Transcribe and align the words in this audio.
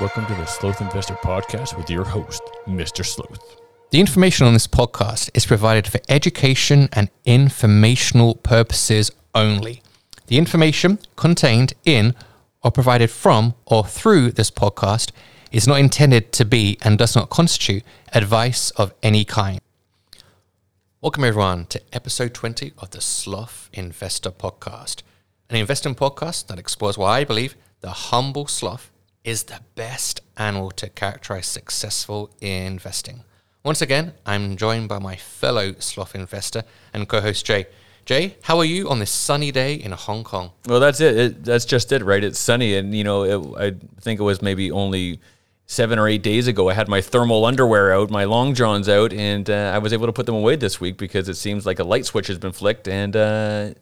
Welcome 0.00 0.26
to 0.26 0.34
the 0.36 0.46
Sloth 0.46 0.80
Investor 0.80 1.14
Podcast 1.14 1.76
with 1.76 1.90
your 1.90 2.04
host, 2.04 2.40
Mr. 2.68 3.04
Sloth. 3.04 3.56
The 3.90 3.98
information 3.98 4.46
on 4.46 4.52
this 4.52 4.68
podcast 4.68 5.28
is 5.34 5.44
provided 5.44 5.88
for 5.88 5.98
education 6.08 6.88
and 6.92 7.10
informational 7.24 8.36
purposes 8.36 9.10
only. 9.34 9.82
The 10.28 10.38
information 10.38 11.00
contained 11.16 11.72
in 11.84 12.14
or 12.62 12.70
provided 12.70 13.10
from 13.10 13.56
or 13.66 13.84
through 13.84 14.30
this 14.30 14.52
podcast 14.52 15.10
is 15.50 15.66
not 15.66 15.80
intended 15.80 16.30
to 16.34 16.44
be 16.44 16.78
and 16.82 16.96
does 16.96 17.16
not 17.16 17.28
constitute 17.28 17.82
advice 18.12 18.70
of 18.76 18.94
any 19.02 19.24
kind. 19.24 19.60
Welcome, 21.00 21.24
everyone, 21.24 21.66
to 21.66 21.82
episode 21.92 22.34
20 22.34 22.72
of 22.78 22.90
the 22.90 23.00
Sloth 23.00 23.68
Investor 23.72 24.30
Podcast, 24.30 25.02
an 25.50 25.56
investing 25.56 25.96
podcast 25.96 26.46
that 26.46 26.60
explores 26.60 26.96
why 26.96 27.18
I 27.18 27.24
believe 27.24 27.56
the 27.80 27.90
humble 27.90 28.46
sloth 28.46 28.92
is 29.24 29.44
the 29.44 29.60
best 29.74 30.20
animal 30.36 30.70
to 30.72 30.88
characterize 30.88 31.46
successful 31.46 32.30
investing. 32.40 33.24
Once 33.64 33.82
again, 33.82 34.14
I'm 34.24 34.56
joined 34.56 34.88
by 34.88 34.98
my 34.98 35.16
fellow 35.16 35.74
sloth 35.78 36.14
investor 36.14 36.64
and 36.92 37.08
co 37.08 37.20
host 37.20 37.44
Jay. 37.44 37.66
Jay, 38.06 38.36
how 38.42 38.56
are 38.56 38.64
you 38.64 38.88
on 38.88 39.00
this 39.00 39.10
sunny 39.10 39.52
day 39.52 39.74
in 39.74 39.92
Hong 39.92 40.24
Kong? 40.24 40.52
Well, 40.66 40.80
that's 40.80 41.00
it. 41.00 41.16
it 41.18 41.44
that's 41.44 41.66
just 41.66 41.92
it, 41.92 42.02
right? 42.02 42.24
It's 42.24 42.38
sunny, 42.38 42.74
and 42.76 42.94
you 42.94 43.04
know, 43.04 43.22
it, 43.24 43.60
I 43.60 44.00
think 44.00 44.18
it 44.18 44.22
was 44.22 44.40
maybe 44.40 44.70
only 44.70 45.20
seven 45.66 45.98
or 45.98 46.08
eight 46.08 46.22
days 46.22 46.46
ago. 46.46 46.70
I 46.70 46.72
had 46.72 46.88
my 46.88 47.02
thermal 47.02 47.44
underwear 47.44 47.92
out, 47.92 48.08
my 48.08 48.24
long 48.24 48.54
johns 48.54 48.88
out, 48.88 49.12
and 49.12 49.50
uh, 49.50 49.72
I 49.74 49.78
was 49.78 49.92
able 49.92 50.06
to 50.06 50.12
put 50.14 50.24
them 50.24 50.34
away 50.34 50.56
this 50.56 50.80
week 50.80 50.96
because 50.96 51.28
it 51.28 51.34
seems 51.34 51.66
like 51.66 51.78
a 51.78 51.84
light 51.84 52.06
switch 52.06 52.28
has 52.28 52.38
been 52.38 52.52
flicked, 52.52 52.88
and 52.88 53.14
uh, 53.14 53.74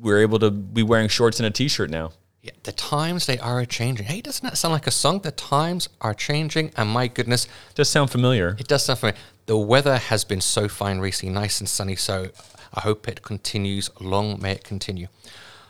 we're 0.00 0.20
able 0.20 0.38
to 0.38 0.52
be 0.52 0.84
wearing 0.84 1.08
shorts 1.08 1.40
and 1.40 1.46
a 1.48 1.50
t-shirt 1.50 1.90
now. 1.90 2.12
Yeah, 2.42 2.50
the 2.64 2.72
times 2.72 3.26
they 3.26 3.38
are 3.38 3.64
changing. 3.64 4.06
Hey, 4.06 4.20
doesn't 4.20 4.42
that 4.42 4.58
sound 4.58 4.72
like 4.72 4.88
a 4.88 4.90
song? 4.90 5.20
The 5.20 5.30
times 5.30 5.88
are 6.00 6.12
changing, 6.12 6.72
and 6.76 6.90
my 6.90 7.06
goodness, 7.06 7.46
does 7.76 7.88
sound 7.88 8.10
familiar. 8.10 8.56
It 8.58 8.66
does 8.66 8.84
sound 8.84 8.98
familiar. 8.98 9.20
The 9.46 9.56
weather 9.56 9.96
has 9.96 10.24
been 10.24 10.40
so 10.40 10.66
fine 10.66 10.98
recently, 10.98 11.32
nice 11.32 11.60
and 11.60 11.68
sunny. 11.68 11.94
So 11.94 12.30
I 12.74 12.80
hope 12.80 13.06
it 13.06 13.22
continues. 13.22 13.90
Long 14.00 14.42
may 14.42 14.50
it 14.50 14.64
continue. 14.64 15.06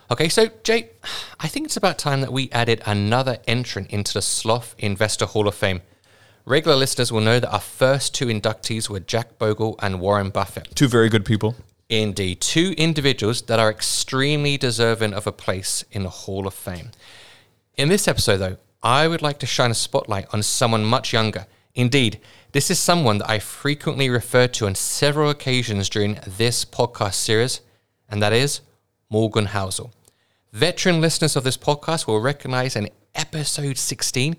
Okay, 0.09 0.27
so 0.29 0.47
Jay, 0.63 0.89
I 1.39 1.47
think 1.47 1.67
it's 1.67 1.77
about 1.77 1.99
time 1.99 2.21
that 2.21 2.33
we 2.33 2.49
added 2.51 2.81
another 2.87 3.37
entrant 3.45 3.91
into 3.91 4.11
the 4.11 4.23
Sloth 4.23 4.73
Investor 4.79 5.27
Hall 5.27 5.47
of 5.47 5.53
Fame. 5.53 5.81
Regular 6.43 6.75
listeners 6.75 7.11
will 7.11 7.21
know 7.21 7.39
that 7.39 7.53
our 7.53 7.61
first 7.61 8.15
two 8.15 8.25
inductees 8.25 8.89
were 8.89 8.99
Jack 8.99 9.37
Bogle 9.37 9.75
and 9.79 9.99
Warren 10.01 10.31
Buffett. 10.31 10.69
Two 10.73 10.87
very 10.87 11.09
good 11.09 11.23
people. 11.23 11.55
Indeed, 12.01 12.41
two 12.41 12.73
individuals 12.75 13.43
that 13.43 13.59
are 13.59 13.69
extremely 13.69 14.57
deserving 14.57 15.13
of 15.13 15.27
a 15.27 15.31
place 15.31 15.85
in 15.91 16.01
the 16.01 16.09
Hall 16.09 16.47
of 16.47 16.55
Fame. 16.55 16.89
In 17.77 17.87
this 17.87 18.07
episode, 18.07 18.37
though, 18.37 18.57
I 18.81 19.07
would 19.07 19.21
like 19.21 19.37
to 19.39 19.45
shine 19.45 19.69
a 19.69 19.75
spotlight 19.75 20.25
on 20.33 20.41
someone 20.41 20.85
much 20.85 21.13
younger. 21.13 21.45
Indeed, 21.75 22.19
this 22.51 22.71
is 22.71 22.79
someone 22.79 23.19
that 23.19 23.29
I 23.29 23.37
frequently 23.37 24.09
refer 24.09 24.47
to 24.47 24.65
on 24.65 24.73
several 24.73 25.29
occasions 25.29 25.87
during 25.87 26.17
this 26.25 26.65
podcast 26.65 27.13
series, 27.13 27.61
and 28.09 28.23
that 28.23 28.33
is 28.33 28.61
Morgan 29.11 29.45
Housel. 29.45 29.91
Veteran 30.51 30.99
listeners 30.99 31.35
of 31.35 31.43
this 31.43 31.57
podcast 31.57 32.07
will 32.07 32.19
recognize 32.19 32.75
in 32.75 32.89
episode 33.13 33.77
16, 33.77 34.35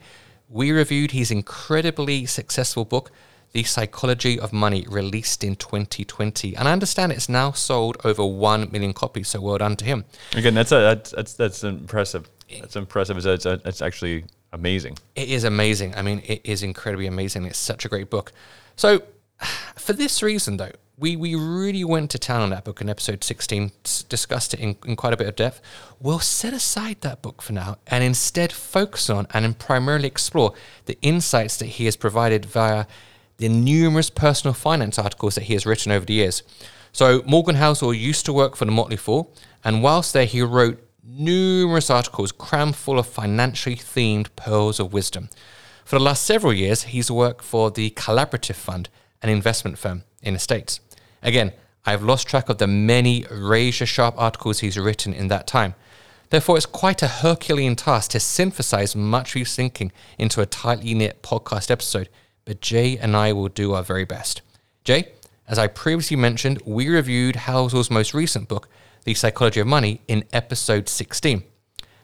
we 0.49 0.73
reviewed 0.73 1.13
his 1.13 1.31
incredibly 1.31 2.27
successful 2.27 2.85
book, 2.85 3.13
the 3.55 3.63
Psychology 3.63 4.39
of 4.39 4.53
Money, 4.53 4.85
released 4.89 5.45
in 5.45 5.55
2020. 5.55 6.57
And 6.57 6.69
I 6.69 6.73
understand 6.73 7.13
it's 7.13 7.29
now 7.29 7.53
sold 7.53 7.97
over 8.05 8.27
1 8.27 8.71
million 8.73 8.93
copies, 8.93 9.29
so 9.29 9.41
well 9.41 9.59
done 9.59 9.77
to 9.77 9.85
him. 9.85 10.05
Again, 10.37 10.55
that's, 10.55 10.73
a, 10.73 10.81
that's, 10.81 11.13
that's, 11.13 11.35
that's 11.35 11.65
impressive. 11.65 12.29
That's 12.61 12.75
impressive. 12.75 13.17
It's, 13.17 13.27
it's, 13.27 13.47
it's 13.47 13.81
actually 13.81 14.25
amazing. 14.53 14.99
It 15.15 15.29
is 15.29 15.45
amazing. 15.45 15.95
I 15.95 16.03
mean, 16.03 16.21
it 16.27 16.41
is 16.43 16.65
incredibly 16.65 17.07
amazing. 17.07 17.45
It's 17.45 17.57
such 17.57 17.85
a 17.85 17.89
great 17.89 18.11
book. 18.11 18.33
So, 18.75 19.03
for 19.77 19.93
this 19.93 20.21
reason, 20.21 20.57
though, 20.57 20.73
we, 20.99 21.15
we 21.15 21.37
really 21.37 21.85
went 21.85 22.11
to 22.11 22.19
town 22.19 22.43
on 22.43 22.51
that 22.51 22.65
book 22.65 22.81
in 22.81 22.89
episode 22.89 23.23
16, 23.23 23.71
discussed 24.09 24.53
it 24.55 24.59
in, 24.59 24.77
in 24.85 24.97
quite 24.97 25.13
a 25.13 25.17
bit 25.17 25.29
of 25.29 25.37
depth. 25.37 25.61
We'll 26.01 26.19
set 26.19 26.53
aside 26.53 27.03
that 27.03 27.23
book 27.23 27.41
for 27.41 27.53
now 27.53 27.79
and 27.87 28.03
instead 28.03 28.53
focus 28.53 29.09
on 29.09 29.29
and 29.33 29.57
primarily 29.59 30.09
explore 30.09 30.55
the 30.87 30.99
insights 31.03 31.57
that 31.59 31.67
he 31.67 31.85
has 31.85 31.95
provided 31.95 32.47
via 32.47 32.87
the 33.39 33.49
numerous 33.49 34.11
personal 34.11 34.55
finance 34.55 34.99
articles 34.99 35.35
that 35.35 35.45
he 35.45 35.55
has 35.55 35.67
written 35.67 35.93
over 35.93 36.05
the 36.05 36.15
years. 36.15 36.43
So, 36.93 37.23
Morgan 37.27 37.57
Housel 37.57 37.93
used 37.93 38.25
to 38.27 38.33
work 38.33 38.55
for 38.55 38.65
the 38.65 38.71
Motley 38.71 38.97
Fool, 38.97 39.35
and 39.65 39.83
whilst 39.83 40.13
there, 40.13 40.27
he 40.27 40.43
wrote 40.43 40.81
numerous 41.03 41.91
articles 41.91 42.33
crammed 42.33 42.77
full 42.77 42.99
of 42.99 43.07
financially 43.07 43.77
themed 43.77 44.29
pearls 44.37 44.79
of 44.81 44.93
wisdom. 44.93 45.29
For 45.85 45.99
the 45.99 46.05
last 46.05 46.25
several 46.25 46.53
years, 46.53 46.85
he's 46.85 47.11
worked 47.11 47.43
for 47.43 47.71
the 47.71 47.91
Collaborative 47.91 48.55
Fund, 48.55 48.89
an 49.23 49.29
investment 49.29 49.79
firm 49.79 50.05
in 50.23 50.35
the 50.35 50.41
States. 50.41 50.81
Again, 51.23 51.53
I've 51.85 52.03
lost 52.03 52.27
track 52.27 52.49
of 52.49 52.59
the 52.59 52.67
many 52.67 53.27
razor 53.31 53.87
sharp 53.87 54.15
articles 54.17 54.61
he's 54.61 54.79
written 54.79 55.13
in 55.13 55.29
that 55.29 55.47
time. 55.47 55.75
Therefore, 56.31 56.57
it's 56.57 56.67
quite 56.67 57.03
a 57.03 57.09
Herculean 57.09 57.77
task 57.77 58.13
to 58.13 58.21
synthesize 58.21 58.97
much 58.97 59.37
of 59.37 59.41
his 59.41 59.55
thinking 59.55 59.93
into 60.19 60.41
a 60.41 60.47
tightly 60.47 60.95
knit 60.95 61.23
podcast 61.23 61.71
episode 61.71 62.09
but 62.45 62.61
Jay 62.61 62.97
and 62.99 63.17
I 63.17 63.33
will 63.33 63.49
do 63.49 63.73
our 63.75 63.83
very 63.83 64.05
best. 64.05 64.43
Jay, 64.85 65.13
as 65.49 65.59
I 65.59 65.67
previously 65.67 66.17
mentioned, 66.17 66.61
we 66.65 66.89
reviewed 66.89 67.37
Housel's 67.37 67.91
most 67.91 68.15
recent 68.15 68.49
book, 68.49 68.69
The 69.05 69.15
Psychology 69.15 69.61
of 69.61 69.67
Money, 69.67 70.01
in 70.09 70.25
episode 70.33 70.89
16. 70.89 71.43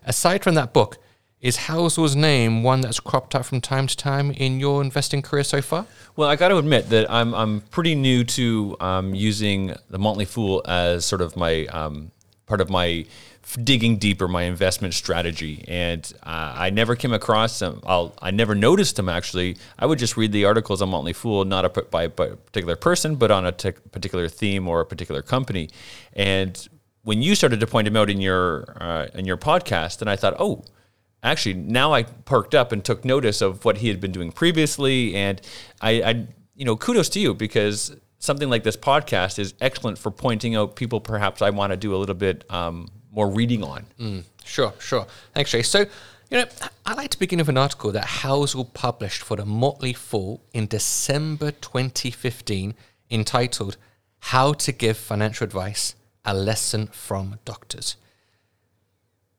Aside 0.05 0.43
from 0.43 0.55
that 0.55 0.73
book, 0.73 0.99
is 1.41 1.56
Housel's 1.56 2.15
name 2.15 2.62
one 2.62 2.83
that's 2.83 3.00
cropped 3.00 3.34
up 3.34 3.47
from 3.47 3.62
time 3.62 3.87
to 3.87 3.97
time 3.97 4.31
in 4.31 4.61
your 4.61 4.83
investing 4.83 5.23
career 5.23 5.43
so 5.43 5.62
far? 5.62 5.87
Well, 6.15 6.29
I 6.29 6.37
got 6.37 6.49
to 6.49 6.59
admit 6.59 6.91
that 6.91 7.11
I'm 7.11 7.34
I'm 7.34 7.62
pretty 7.62 7.95
new 7.95 8.25
to 8.25 8.77
um, 8.79 9.15
using 9.15 9.75
the 9.89 9.99
Motley 9.99 10.27
Fool 10.27 10.62
as 10.67 11.06
sort 11.06 11.23
of 11.23 11.37
my 11.37 11.65
um, 11.67 12.11
part 12.45 12.61
of 12.61 12.69
my 12.69 13.06
digging 13.65 13.97
deeper 13.97 14.28
my 14.28 14.43
investment 14.43 14.95
strategy. 14.95 15.65
And 15.67 16.11
uh, 16.23 16.55
i 16.56 16.71
never 16.71 16.95
came 16.97 17.12
across 17.12 17.59
them. 17.59 17.81
I'll, 17.84 18.15
i 18.21 18.31
never 18.31 18.55
noticed 18.55 18.97
them 18.97 19.09
actually. 19.09 19.56
I 19.78 19.87
would 19.87 19.99
just 19.99 20.17
read 20.17 20.33
the 20.33 20.45
articles 20.45 20.83
on 20.83 20.91
motley 20.91 21.12
fool 21.12 21.45
not 21.45 21.65
a, 21.65 21.83
by, 21.83 22.05
a 22.05 22.09
particular 22.09 22.77
person 22.77 23.17
but 23.17 23.31
on 23.31 23.47
a 23.47 23.53
t- 23.53 23.73
particular 23.73 24.29
theme 24.29 24.69
or 24.69 24.81
a 24.81 24.87
particular 24.87 25.23
company. 25.23 25.71
And 26.12 26.69
when 27.03 27.23
you 27.23 27.34
started 27.34 27.61
to 27.61 27.67
point 27.67 27.87
them 27.87 27.97
out 27.97 28.11
in 28.11 28.21
your 28.21 28.77
uh, 28.81 29.06
in 29.15 29.25
your 29.25 29.39
podcast 29.39 30.00
and 30.00 30.11
i 30.11 30.17
thought 30.17 30.37
oh 30.39 30.65
actually 31.23 31.55
now 31.55 31.93
i 31.93 32.03
perked 32.03 32.55
up 32.55 32.73
and 32.73 32.84
took 32.84 33.05
notice 33.05 33.41
of 33.41 33.65
what 33.65 33.79
he 33.79 33.89
had 33.89 34.00
been 34.00 34.12
doing 34.12 34.33
previously. 34.33 35.15
And 35.15 35.41
i, 35.81 35.91
I 36.03 36.27
you 36.55 36.65
know 36.65 36.77
kudos 36.77 37.09
to 37.11 37.21
you 37.21 37.34
because 37.34 37.97
something 38.21 38.50
like 38.50 38.62
this 38.62 38.77
podcast 38.77 39.39
is 39.39 39.55
excellent 39.61 39.99
for 39.99 40.11
pointing 40.11 40.55
out 40.55 40.77
people 40.77 41.00
perhaps 41.00 41.43
I 41.43 41.50
want 41.50 41.73
to 41.73 41.77
do 41.77 41.95
a 41.95 41.99
little 41.99 42.15
bit 42.15 42.45
um, 42.50 42.87
more 43.12 43.28
reading 43.28 43.62
on. 43.62 43.87
Mm, 43.98 44.25
sure, 44.44 44.72
sure. 44.78 45.06
Thanks, 45.34 45.50
Jay. 45.50 45.62
So, 45.62 45.81
you 46.31 46.38
know, 46.38 46.44
I 46.87 46.94
like 46.94 47.10
to 47.10 47.19
begin 47.19 47.38
with 47.38 47.48
an 47.48 47.59
article 47.59 47.93
that 47.93 48.04
Housel 48.04 48.72
published 48.72 49.22
for 49.22 49.37
the 49.37 49.44
Motley 49.44 49.93
Fool 49.93 50.41
in 50.53 50.66
December 50.66 51.50
2015 51.50 52.75
entitled 53.10 53.76
How 54.20 54.53
to 54.53 54.72
Give 54.72 54.97
Financial 54.97 55.44
Advice 55.44 55.94
A 56.25 56.34
Lesson 56.34 56.87
from 56.88 57.41
Doctors. 57.44 57.97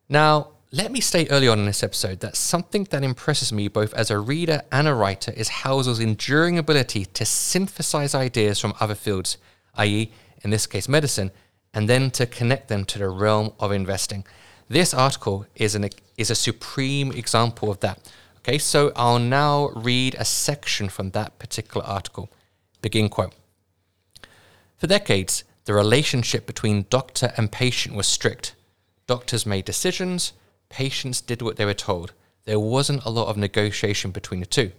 Now, 0.10 0.50
let 0.74 0.92
me 0.92 1.02
state 1.02 1.28
early 1.32 1.48
on 1.48 1.60
in 1.60 1.66
this 1.66 1.84
episode 1.84 2.22
that 2.22 2.38
something 2.38 2.86
that 2.92 3.04
impresses 3.04 3.52
me 3.52 3.68
both 3.68 3.94
as 3.94 4.10
a 4.10 4.20
reader 4.20 4.62
and 4.72 4.88
a 4.88 4.94
writer 4.94 5.32
is 5.32 5.50
Housel's 5.50 6.00
enduring 6.00 6.58
ability 6.58 7.06
to 7.06 7.26
synthesize 7.26 8.16
ideas 8.16 8.60
from 8.60 8.74
other 8.80 8.96
fields, 8.96 9.38
i.e., 9.76 10.12
in 10.44 10.50
this 10.50 10.68
case, 10.68 10.90
medicine, 10.90 11.32
and 11.74 11.88
then 11.88 12.12
to 12.12 12.26
connect 12.26 12.68
them 12.68 12.86
to 12.86 13.00
the 13.00 13.10
realm 13.10 13.54
of 13.60 13.72
investing. 13.72 14.26
This 14.68 14.94
article 14.94 15.46
is, 15.56 15.76
an, 15.76 15.90
is 16.18 16.30
a 16.30 16.36
supreme 16.36 17.12
example 17.12 17.70
of 17.70 17.80
that. 17.82 18.12
Okay, 18.40 18.58
so 18.58 18.92
I'll 18.96 19.20
now 19.20 19.70
read 19.76 20.16
a 20.18 20.26
section 20.26 20.90
from 20.90 21.12
that 21.12 21.38
particular 21.40 21.86
article. 21.86 22.30
Begin 22.82 23.10
quote. 23.10 23.36
For 24.78 24.88
decades, 24.88 25.44
the 25.66 25.74
relationship 25.74 26.48
between 26.48 26.88
doctor 26.90 27.34
and 27.38 27.52
patient 27.52 27.96
was 27.96 28.08
strict. 28.08 28.56
Doctors 29.06 29.46
made 29.46 29.66
decisions, 29.66 30.34
patients 30.70 31.22
did 31.22 31.42
what 31.42 31.58
they 31.58 31.66
were 31.66 31.74
told. 31.74 32.14
There 32.46 32.60
wasn't 32.60 33.06
a 33.06 33.12
lot 33.12 33.28
of 33.28 33.38
negotiation 33.38 34.12
between 34.12 34.40
the 34.40 34.46
two. 34.48 34.72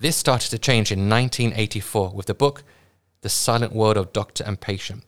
This 0.00 0.16
started 0.16 0.50
to 0.50 0.58
change 0.58 0.90
in 0.90 1.08
1984 1.08 2.10
with 2.10 2.26
the 2.26 2.34
book 2.34 2.64
The 3.20 3.28
Silent 3.28 3.72
World 3.72 3.96
of 3.96 4.12
Doctor 4.12 4.42
and 4.44 4.60
Patient. 4.60 5.04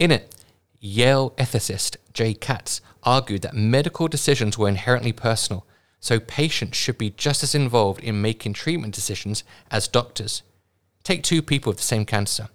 In 0.00 0.10
it, 0.10 0.34
Yale 0.80 1.32
ethicist 1.32 1.98
Jay 2.14 2.32
Katz 2.32 2.80
argued 3.02 3.42
that 3.42 3.54
medical 3.54 4.08
decisions 4.08 4.56
were 4.56 4.66
inherently 4.66 5.12
personal, 5.12 5.66
so 6.00 6.18
patients 6.18 6.78
should 6.78 6.96
be 6.96 7.10
just 7.10 7.42
as 7.42 7.54
involved 7.54 8.02
in 8.02 8.22
making 8.22 8.54
treatment 8.54 8.94
decisions 8.94 9.44
as 9.70 9.86
doctors. 9.86 10.42
Take 11.04 11.22
two 11.22 11.42
people 11.42 11.70
with 11.70 11.76
the 11.76 11.84
same 11.84 12.06
cancer. 12.06 12.48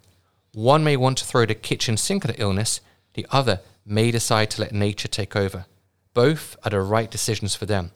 One 0.54 0.82
may 0.82 0.96
want 0.96 1.18
to 1.18 1.24
throw 1.24 1.46
the 1.46 1.54
kitchen 1.54 1.96
sink 1.96 2.24
at 2.24 2.34
the 2.34 2.42
illness, 2.42 2.80
the 3.14 3.26
other 3.30 3.60
may 3.84 4.10
decide 4.10 4.50
to 4.50 4.60
let 4.60 4.72
nature 4.72 5.06
take 5.06 5.36
over. 5.36 5.66
Both 6.14 6.56
are 6.64 6.70
the 6.70 6.80
right 6.80 7.10
decisions 7.10 7.54
for 7.54 7.66
them. 7.66 7.92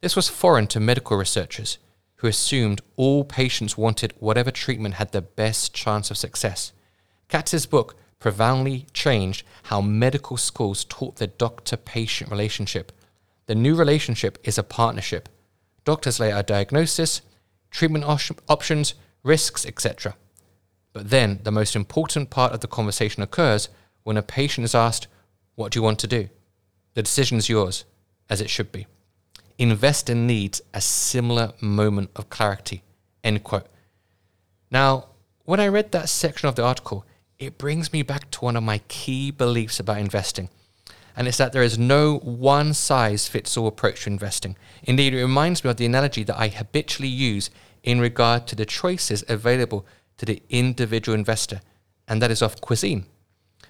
This 0.00 0.16
was 0.16 0.30
foreign 0.30 0.66
to 0.68 0.80
medical 0.80 1.18
researchers 1.18 1.76
who 2.16 2.26
assumed 2.26 2.80
all 2.96 3.22
patients 3.22 3.76
wanted 3.76 4.14
whatever 4.18 4.50
treatment 4.50 4.94
had 4.94 5.12
the 5.12 5.20
best 5.20 5.74
chance 5.74 6.10
of 6.10 6.16
success. 6.16 6.72
Katz's 7.28 7.66
book 7.66 7.94
profoundly 8.18 8.86
changed 8.92 9.44
how 9.64 9.80
medical 9.80 10.36
schools 10.36 10.84
taught 10.84 11.16
the 11.16 11.26
doctor 11.26 11.76
patient 11.76 12.30
relationship. 12.30 12.92
The 13.46 13.54
new 13.54 13.74
relationship 13.74 14.38
is 14.44 14.58
a 14.58 14.62
partnership. 14.62 15.28
Doctors 15.84 16.20
lay 16.20 16.32
out 16.32 16.46
diagnosis, 16.46 17.22
treatment 17.70 18.04
op- 18.04 18.40
options, 18.48 18.94
risks, 19.22 19.64
etc. 19.64 20.16
But 20.92 21.10
then 21.10 21.40
the 21.44 21.52
most 21.52 21.76
important 21.76 22.30
part 22.30 22.52
of 22.52 22.60
the 22.60 22.66
conversation 22.66 23.22
occurs 23.22 23.68
when 24.02 24.16
a 24.16 24.22
patient 24.22 24.64
is 24.64 24.74
asked, 24.74 25.06
What 25.54 25.72
do 25.72 25.78
you 25.78 25.82
want 25.82 25.98
to 26.00 26.06
do? 26.06 26.28
The 26.94 27.02
decision 27.02 27.38
is 27.38 27.48
yours, 27.48 27.84
as 28.28 28.40
it 28.40 28.50
should 28.50 28.72
be. 28.72 28.86
Investor 29.58 30.14
needs 30.14 30.60
a 30.72 30.80
similar 30.80 31.52
moment 31.60 32.10
of 32.16 32.30
clarity. 32.30 32.82
End 33.24 33.42
quote. 33.44 33.66
Now, 34.70 35.06
when 35.44 35.60
I 35.60 35.68
read 35.68 35.92
that 35.92 36.08
section 36.08 36.48
of 36.48 36.54
the 36.54 36.64
article, 36.64 37.04
it 37.38 37.56
brings 37.56 37.92
me 37.92 38.02
back 38.02 38.30
to 38.32 38.40
one 38.40 38.56
of 38.56 38.62
my 38.62 38.78
key 38.88 39.30
beliefs 39.30 39.78
about 39.78 39.98
investing. 39.98 40.48
And 41.16 41.26
it's 41.26 41.38
that 41.38 41.52
there 41.52 41.62
is 41.62 41.78
no 41.78 42.18
one 42.18 42.74
size 42.74 43.28
fits 43.28 43.56
all 43.56 43.66
approach 43.66 44.04
to 44.04 44.10
investing. 44.10 44.56
Indeed, 44.82 45.14
it 45.14 45.22
reminds 45.22 45.64
me 45.64 45.70
of 45.70 45.76
the 45.76 45.86
analogy 45.86 46.24
that 46.24 46.38
I 46.38 46.48
habitually 46.48 47.08
use 47.08 47.50
in 47.82 48.00
regard 48.00 48.46
to 48.48 48.56
the 48.56 48.66
choices 48.66 49.24
available 49.28 49.86
to 50.18 50.26
the 50.26 50.42
individual 50.48 51.16
investor, 51.16 51.60
and 52.06 52.20
that 52.22 52.30
is 52.30 52.42
of 52.42 52.60
cuisine. 52.60 53.06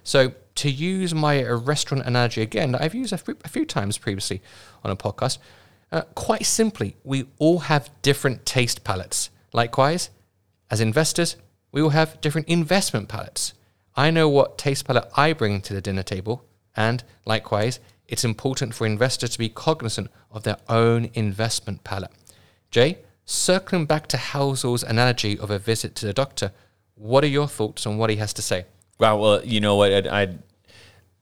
So, 0.03 0.33
to 0.57 0.71
use 0.71 1.15
my 1.15 1.43
restaurant 1.45 2.05
analogy 2.07 2.43
again, 2.43 2.73
that 2.73 2.83
I've 2.83 2.95
used 2.95 3.13
a 3.13 3.19
few, 3.19 3.37
few 3.47 3.65
times 3.65 3.97
previously 3.97 4.43
on 4.83 4.91
a 4.91 4.97
podcast, 4.97 5.39
uh, 5.93 6.03
quite 6.15 6.47
simply, 6.47 6.97
we 7.05 7.27
all 7.39 7.61
have 7.61 7.91
different 8.03 8.45
taste 8.45 8.83
palates. 8.83 9.31
Likewise, 9.53 10.11
as 10.71 10.81
investors, 10.81 11.37
we 11.71 11.81
all 11.81 11.91
have 11.91 12.21
different 12.21 12.49
investment 12.49 13.09
palates. 13.09 13.55
I 13.99 14.13
know 14.13 14.29
what 14.29 14.59
taste 14.59 14.85
palate 14.85 15.11
I 15.17 15.33
bring 15.33 15.61
to 15.63 15.75
the 15.75 15.81
dinner 15.81 16.05
table, 16.05 16.45
and 16.77 17.03
likewise, 17.27 17.81
it's 18.07 18.25
important 18.25 18.73
for 18.73 18.87
investors 18.87 19.31
to 19.31 19.41
be 19.41 19.49
cognizant 19.49 20.09
of 20.31 20.45
their 20.45 20.59
own 20.69 21.11
investment 21.15 21.83
palate. 21.83 22.13
Jay, 22.71 22.99
circling 23.25 23.87
back 23.87 24.07
to 24.07 24.17
Housel's 24.17 24.85
analogy 24.85 25.37
of 25.37 25.51
a 25.51 25.59
visit 25.59 25.97
to 25.97 26.07
the 26.07 26.13
doctor, 26.13 26.53
what 26.95 27.25
are 27.25 27.35
your 27.39 27.49
thoughts 27.49 27.87
on 27.87 27.99
what 27.99 28.09
he 28.09 28.17
has 28.17 28.33
to 28.35 28.43
say? 28.43 28.67
Wow, 29.01 29.17
well, 29.17 29.45
you 29.45 29.61
know 29.61 29.75
what? 29.75 29.93
I, 29.93 30.23
I 30.23 30.29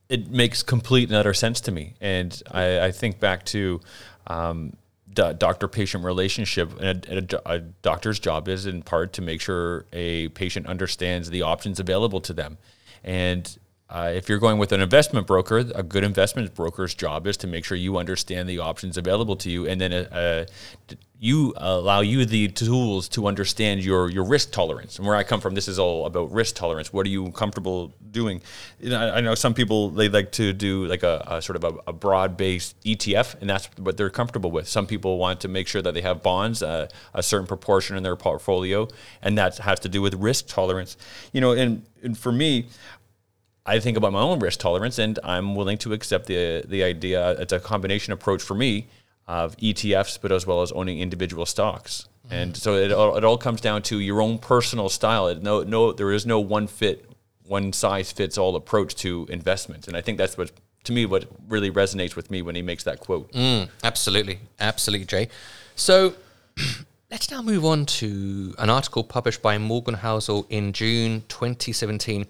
it 0.07 0.29
makes 0.29 0.61
complete 0.61 1.09
and 1.09 1.17
utter 1.17 1.33
sense 1.33 1.59
to 1.61 1.71
me, 1.71 1.95
and 1.99 2.43
I, 2.51 2.79
I 2.81 2.91
think 2.91 3.19
back 3.19 3.43
to 3.45 3.81
um, 4.27 4.73
doctor 5.17 5.67
patient 5.67 6.03
relationship. 6.03 6.71
And 6.79 7.05
a, 7.05 7.39
a, 7.45 7.55
a, 7.55 7.59
doctor's 7.59 8.19
job 8.19 8.47
is 8.47 8.65
in 8.65 8.83
part 8.83 9.13
to 9.13 9.21
make 9.21 9.41
sure 9.41 9.85
a 9.93 10.29
patient 10.29 10.67
understands 10.67 11.29
the 11.29 11.41
options 11.41 11.79
available 11.79 12.21
to 12.21 12.33
them. 12.33 12.57
And 13.03 13.57
uh, 13.89 14.11
if 14.13 14.27
you're 14.27 14.39
going 14.39 14.57
with 14.57 14.71
an 14.73 14.81
investment 14.81 15.25
broker, 15.25 15.57
a 15.57 15.83
good 15.83 16.03
investment 16.03 16.53
broker's 16.53 16.93
job 16.93 17.25
is 17.25 17.37
to 17.37 17.47
make 17.47 17.63
sure 17.63 17.77
you 17.77 17.97
understand 17.97 18.49
the 18.49 18.59
options 18.59 18.97
available 18.97 19.35
to 19.37 19.49
you, 19.49 19.65
and 19.65 19.79
then 19.79 19.93
uh, 19.93 20.07
uh 20.91 20.95
you 21.19 21.53
allow 21.57 22.01
you 22.01 22.25
the 22.25 22.47
tools 22.49 23.09
to 23.09 23.25
understand 23.25 23.83
your 23.83 24.09
your 24.09 24.23
risk 24.23 24.51
tolerance. 24.51 24.97
And 24.97 25.07
where 25.07 25.15
I 25.15 25.23
come 25.23 25.41
from, 25.41 25.55
this 25.55 25.67
is 25.67 25.79
all 25.79 26.05
about 26.05 26.31
risk 26.31 26.55
tolerance. 26.55 26.93
What 26.93 27.05
are 27.05 27.09
you 27.09 27.31
comfortable 27.31 27.93
doing? 28.11 28.41
You 28.79 28.91
know, 28.91 28.99
I 28.99 29.21
know 29.21 29.33
some 29.33 29.53
people 29.53 29.89
they 29.89 30.09
like 30.09 30.31
to 30.33 30.53
do 30.53 30.85
like 30.85 31.03
a, 31.03 31.23
a 31.27 31.41
sort 31.41 31.55
of 31.55 31.63
a, 31.63 31.79
a 31.87 31.93
broad 31.93 32.37
based 32.37 32.79
ETF, 32.83 33.39
and 33.41 33.49
that's 33.49 33.67
what 33.77 33.97
they're 33.97 34.11
comfortable 34.11 34.51
with. 34.51 34.67
Some 34.67 34.85
people 34.85 35.17
want 35.17 35.41
to 35.41 35.47
make 35.47 35.67
sure 35.67 35.81
that 35.81 35.93
they 35.93 36.01
have 36.01 36.21
bonds, 36.21 36.61
uh, 36.61 36.87
a 37.13 37.23
certain 37.23 37.47
proportion 37.47 37.97
in 37.97 38.03
their 38.03 38.15
portfolio, 38.15 38.87
and 39.21 39.37
that 39.37 39.57
has 39.57 39.79
to 39.79 39.89
do 39.89 40.01
with 40.01 40.13
risk 40.15 40.47
tolerance. 40.47 40.97
You 41.33 41.41
know, 41.41 41.53
and, 41.53 41.83
and 42.03 42.15
for 42.15 42.31
me, 42.31 42.67
I 43.67 43.79
think 43.79 43.97
about 43.97 44.13
my 44.13 44.21
own 44.21 44.39
risk 44.39 44.59
tolerance, 44.59 44.97
and 44.97 45.19
I'm 45.23 45.53
willing 45.53 45.77
to 45.79 45.93
accept 45.93 46.27
the 46.27 46.63
the 46.65 46.83
idea. 46.83 47.31
It's 47.31 47.53
a 47.53 47.59
combination 47.59 48.13
approach 48.13 48.41
for 48.41 48.55
me 48.55 48.87
of 49.27 49.57
ETFs, 49.57 50.17
but 50.21 50.31
as 50.31 50.47
well 50.47 50.61
as 50.61 50.71
owning 50.71 50.99
individual 50.99 51.45
stocks. 51.45 52.07
Mm-hmm. 52.25 52.33
And 52.33 52.57
so 52.57 52.75
it 52.75 52.91
all, 52.91 53.17
it 53.17 53.23
all 53.25 53.37
comes 53.37 53.59
down 53.59 53.81
to 53.83 53.99
your 53.99 54.21
own 54.21 54.39
personal 54.39 54.87
style. 54.87 55.27
It, 55.27 55.43
no, 55.43 55.63
no, 55.63 55.91
there 55.91 56.13
is 56.13 56.25
no 56.25 56.39
one 56.39 56.67
fit, 56.67 57.09
one 57.45 57.73
size 57.73 58.11
fits 58.11 58.37
all 58.37 58.55
approach 58.55 58.95
to 58.95 59.27
investment. 59.29 59.87
And 59.87 59.97
I 59.97 60.01
think 60.01 60.17
that's 60.17 60.37
what 60.37 60.51
to 60.85 60.93
me 60.93 61.05
what 61.05 61.25
really 61.49 61.69
resonates 61.69 62.15
with 62.15 62.31
me 62.31 62.41
when 62.41 62.55
he 62.55 62.61
makes 62.61 62.85
that 62.85 63.01
quote. 63.01 63.31
Mm, 63.33 63.69
absolutely, 63.83 64.39
absolutely, 64.59 65.05
Jay. 65.05 65.27
So. 65.75 66.13
Let's 67.09 67.31
now 67.31 67.41
move 67.41 67.63
on 67.63 67.85
to 67.85 68.53
an 68.57 68.69
article 68.69 69.01
published 69.01 69.41
by 69.41 69.57
Morgan 69.57 69.95
Housel 69.95 70.45
in 70.49 70.73
June 70.73 71.23
2017 71.29 72.25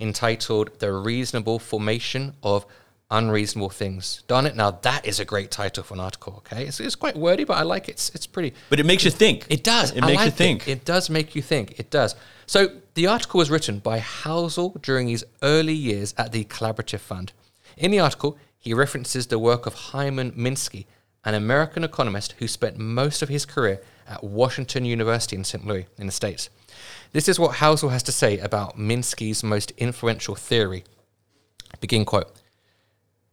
entitled 0.00 0.78
The 0.78 0.92
Reasonable 0.92 1.58
Formation 1.58 2.34
of 2.42 2.66
Unreasonable 3.10 3.70
Things. 3.70 4.22
Darn 4.26 4.46
it, 4.46 4.54
now 4.54 4.70
that 4.70 5.06
is 5.06 5.18
a 5.18 5.24
great 5.24 5.50
title 5.50 5.82
for 5.82 5.94
an 5.94 6.00
article, 6.00 6.34
okay? 6.38 6.66
It's, 6.66 6.78
it's 6.78 6.94
quite 6.94 7.16
wordy, 7.16 7.44
but 7.44 7.56
I 7.56 7.62
like 7.62 7.88
it. 7.88 7.92
It's, 7.92 8.10
it's 8.14 8.26
pretty. 8.26 8.52
But 8.68 8.80
it 8.80 8.86
makes 8.86 9.04
you 9.04 9.10
think. 9.10 9.46
It 9.48 9.64
does. 9.64 9.92
It 9.92 10.02
I 10.02 10.06
makes 10.06 10.16
like 10.16 10.26
you 10.26 10.30
think. 10.32 10.68
It. 10.68 10.72
it 10.72 10.84
does 10.84 11.08
make 11.08 11.34
you 11.34 11.40
think. 11.40 11.78
It 11.78 11.90
does. 11.90 12.14
So 12.46 12.72
the 12.94 13.06
article 13.06 13.38
was 13.38 13.50
written 13.50 13.78
by 13.78 14.00
Housel 14.00 14.76
during 14.82 15.08
his 15.08 15.24
early 15.42 15.74
years 15.74 16.14
at 16.18 16.32
the 16.32 16.44
Collaborative 16.44 17.00
Fund. 17.00 17.32
In 17.76 17.90
the 17.90 18.00
article, 18.00 18.36
he 18.58 18.74
references 18.74 19.26
the 19.26 19.38
work 19.38 19.66
of 19.66 19.74
Hyman 19.74 20.32
Minsky, 20.32 20.84
an 21.24 21.34
American 21.34 21.84
economist 21.84 22.34
who 22.38 22.48
spent 22.48 22.78
most 22.78 23.22
of 23.22 23.28
his 23.28 23.46
career 23.46 23.80
at 24.08 24.24
Washington 24.24 24.84
University 24.84 25.36
in 25.36 25.44
St. 25.44 25.66
Louis 25.66 25.86
in 25.98 26.06
the 26.06 26.12
States. 26.12 26.50
This 27.12 27.28
is 27.28 27.38
what 27.38 27.56
Housel 27.56 27.90
has 27.90 28.02
to 28.04 28.12
say 28.12 28.38
about 28.38 28.78
Minsky's 28.78 29.42
most 29.42 29.70
influential 29.72 30.34
theory. 30.34 30.84
Begin 31.80 32.04
quote. 32.04 32.32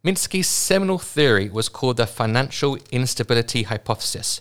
Minsky's 0.04 0.48
seminal 0.48 0.98
theory 0.98 1.48
was 1.48 1.68
called 1.68 1.96
the 1.96 2.06
financial 2.06 2.78
instability 2.92 3.64
hypothesis. 3.64 4.40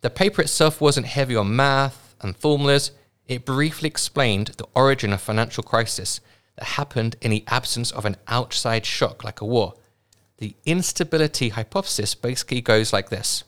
The 0.00 0.10
paper 0.10 0.42
itself 0.42 0.80
wasn't 0.80 1.06
heavy 1.06 1.36
on 1.36 1.54
math 1.54 2.14
and 2.20 2.36
formulas. 2.36 2.92
It 3.26 3.44
briefly 3.44 3.86
explained 3.86 4.48
the 4.56 4.66
origin 4.74 5.12
of 5.12 5.20
financial 5.20 5.62
crisis 5.62 6.20
that 6.56 6.64
happened 6.64 7.16
in 7.20 7.30
the 7.30 7.44
absence 7.48 7.90
of 7.90 8.04
an 8.04 8.16
outside 8.28 8.86
shock 8.86 9.24
like 9.24 9.40
a 9.40 9.46
war. 9.46 9.74
The 10.38 10.56
instability 10.64 11.50
hypothesis 11.50 12.14
basically 12.14 12.60
goes 12.60 12.92
like 12.92 13.08
this. 13.10 13.44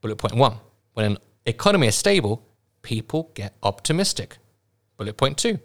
Bullet 0.00 0.16
point 0.16 0.36
one. 0.36 0.58
When 0.96 1.12
an 1.12 1.18
economy 1.44 1.88
is 1.88 1.94
stable, 1.94 2.42
people 2.80 3.30
get 3.34 3.54
optimistic. 3.62 4.38
Bullet 4.96 5.18
point 5.18 5.36
two 5.36 5.58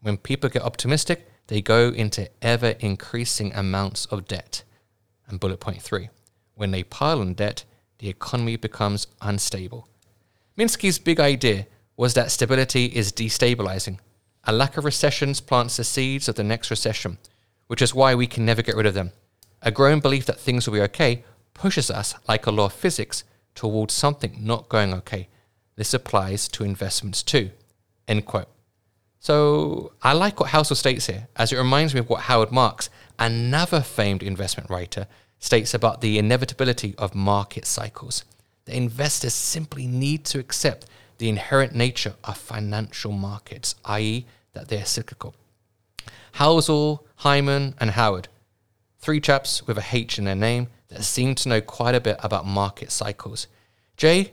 when 0.00 0.16
people 0.16 0.48
get 0.48 0.62
optimistic, 0.62 1.28
they 1.48 1.60
go 1.60 1.88
into 1.88 2.30
ever 2.40 2.76
increasing 2.78 3.52
amounts 3.52 4.06
of 4.06 4.28
debt. 4.28 4.62
And 5.26 5.40
bullet 5.40 5.58
point 5.58 5.82
three 5.82 6.10
when 6.54 6.70
they 6.70 6.84
pile 6.84 7.20
on 7.20 7.34
debt, 7.34 7.64
the 7.98 8.08
economy 8.08 8.54
becomes 8.54 9.08
unstable. 9.20 9.88
Minsky's 10.56 11.00
big 11.00 11.18
idea 11.18 11.66
was 11.96 12.14
that 12.14 12.30
stability 12.30 12.84
is 12.84 13.10
destabilizing. 13.10 13.98
A 14.44 14.52
lack 14.52 14.76
of 14.76 14.84
recessions 14.84 15.40
plants 15.40 15.78
the 15.78 15.82
seeds 15.82 16.28
of 16.28 16.36
the 16.36 16.44
next 16.44 16.70
recession, 16.70 17.18
which 17.66 17.82
is 17.82 17.92
why 17.92 18.14
we 18.14 18.28
can 18.28 18.46
never 18.46 18.62
get 18.62 18.76
rid 18.76 18.86
of 18.86 18.94
them. 18.94 19.10
A 19.62 19.72
growing 19.72 19.98
belief 19.98 20.26
that 20.26 20.38
things 20.38 20.64
will 20.64 20.74
be 20.74 20.82
okay 20.82 21.24
pushes 21.54 21.90
us, 21.90 22.14
like 22.28 22.46
a 22.46 22.52
law 22.52 22.66
of 22.66 22.72
physics, 22.72 23.24
towards 23.56 23.92
something 23.94 24.36
not 24.38 24.68
going 24.68 24.94
okay, 24.94 25.28
this 25.74 25.92
applies 25.92 26.46
to 26.48 26.64
investments 26.64 27.22
too. 27.22 27.50
End 28.06 28.24
quote. 28.24 28.48
So 29.18 29.92
I 30.02 30.12
like 30.12 30.38
what 30.38 30.50
Housel 30.50 30.76
states 30.76 31.06
here, 31.06 31.26
as 31.34 31.52
it 31.52 31.58
reminds 31.58 31.94
me 31.94 32.00
of 32.00 32.08
what 32.08 32.22
Howard 32.22 32.52
Marks, 32.52 32.88
another 33.18 33.80
famed 33.80 34.22
investment 34.22 34.70
writer, 34.70 35.08
states 35.40 35.74
about 35.74 36.00
the 36.00 36.18
inevitability 36.18 36.94
of 36.96 37.14
market 37.14 37.66
cycles. 37.66 38.24
The 38.66 38.76
investors 38.76 39.34
simply 39.34 39.86
need 39.86 40.24
to 40.26 40.38
accept 40.38 40.86
the 41.18 41.28
inherent 41.28 41.74
nature 41.74 42.14
of 42.24 42.36
financial 42.36 43.12
markets, 43.12 43.74
i.e., 43.84 44.26
that 44.52 44.68
they're 44.68 44.84
cyclical. 44.84 45.34
Housel, 46.34 47.00
Hyman, 47.16 47.74
and 47.80 47.90
Howard, 47.92 48.28
three 48.98 49.20
chaps 49.20 49.66
with 49.66 49.78
a 49.78 49.84
H 49.92 50.18
in 50.18 50.24
their 50.24 50.34
name 50.34 50.68
that 50.88 51.04
seem 51.04 51.34
to 51.36 51.48
know 51.48 51.60
quite 51.60 51.94
a 51.94 52.00
bit 52.00 52.16
about 52.22 52.46
market 52.46 52.90
cycles. 52.90 53.46
Jay, 53.96 54.32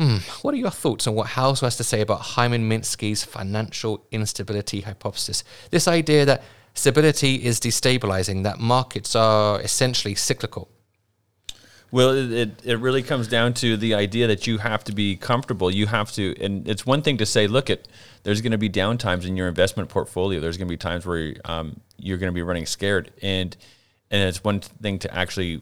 Hmm, 0.00 0.16
what 0.40 0.54
are 0.54 0.56
your 0.56 0.70
thoughts 0.70 1.06
on 1.06 1.14
what 1.14 1.26
Housel 1.26 1.66
has 1.66 1.76
to 1.76 1.84
say 1.84 2.00
about 2.00 2.20
Hyman 2.20 2.70
Minsky's 2.70 3.22
financial 3.22 4.02
instability 4.10 4.80
hypothesis? 4.80 5.44
This 5.70 5.86
idea 5.86 6.24
that 6.24 6.42
stability 6.72 7.44
is 7.44 7.60
destabilizing, 7.60 8.42
that 8.44 8.58
markets 8.58 9.14
are 9.14 9.60
essentially 9.60 10.14
cyclical. 10.14 10.70
Well, 11.90 12.32
it, 12.32 12.62
it 12.64 12.78
really 12.78 13.02
comes 13.02 13.28
down 13.28 13.52
to 13.54 13.76
the 13.76 13.92
idea 13.92 14.26
that 14.26 14.46
you 14.46 14.56
have 14.56 14.84
to 14.84 14.92
be 14.92 15.16
comfortable. 15.16 15.70
You 15.70 15.86
have 15.88 16.10
to, 16.12 16.34
and 16.40 16.66
it's 16.66 16.86
one 16.86 17.02
thing 17.02 17.18
to 17.18 17.26
say, 17.26 17.46
look, 17.46 17.68
at 17.68 17.86
there's 18.22 18.40
going 18.40 18.52
to 18.52 18.58
be 18.58 18.70
down 18.70 18.96
times 18.96 19.26
in 19.26 19.36
your 19.36 19.48
investment 19.48 19.90
portfolio. 19.90 20.40
There's 20.40 20.56
going 20.56 20.68
to 20.68 20.72
be 20.72 20.78
times 20.78 21.04
where 21.04 21.34
um, 21.44 21.78
you're 21.98 22.16
going 22.16 22.32
to 22.32 22.34
be 22.34 22.42
running 22.42 22.64
scared, 22.64 23.10
and 23.20 23.54
and 24.10 24.22
it's 24.22 24.42
one 24.42 24.60
thing 24.60 24.98
to 25.00 25.14
actually 25.14 25.60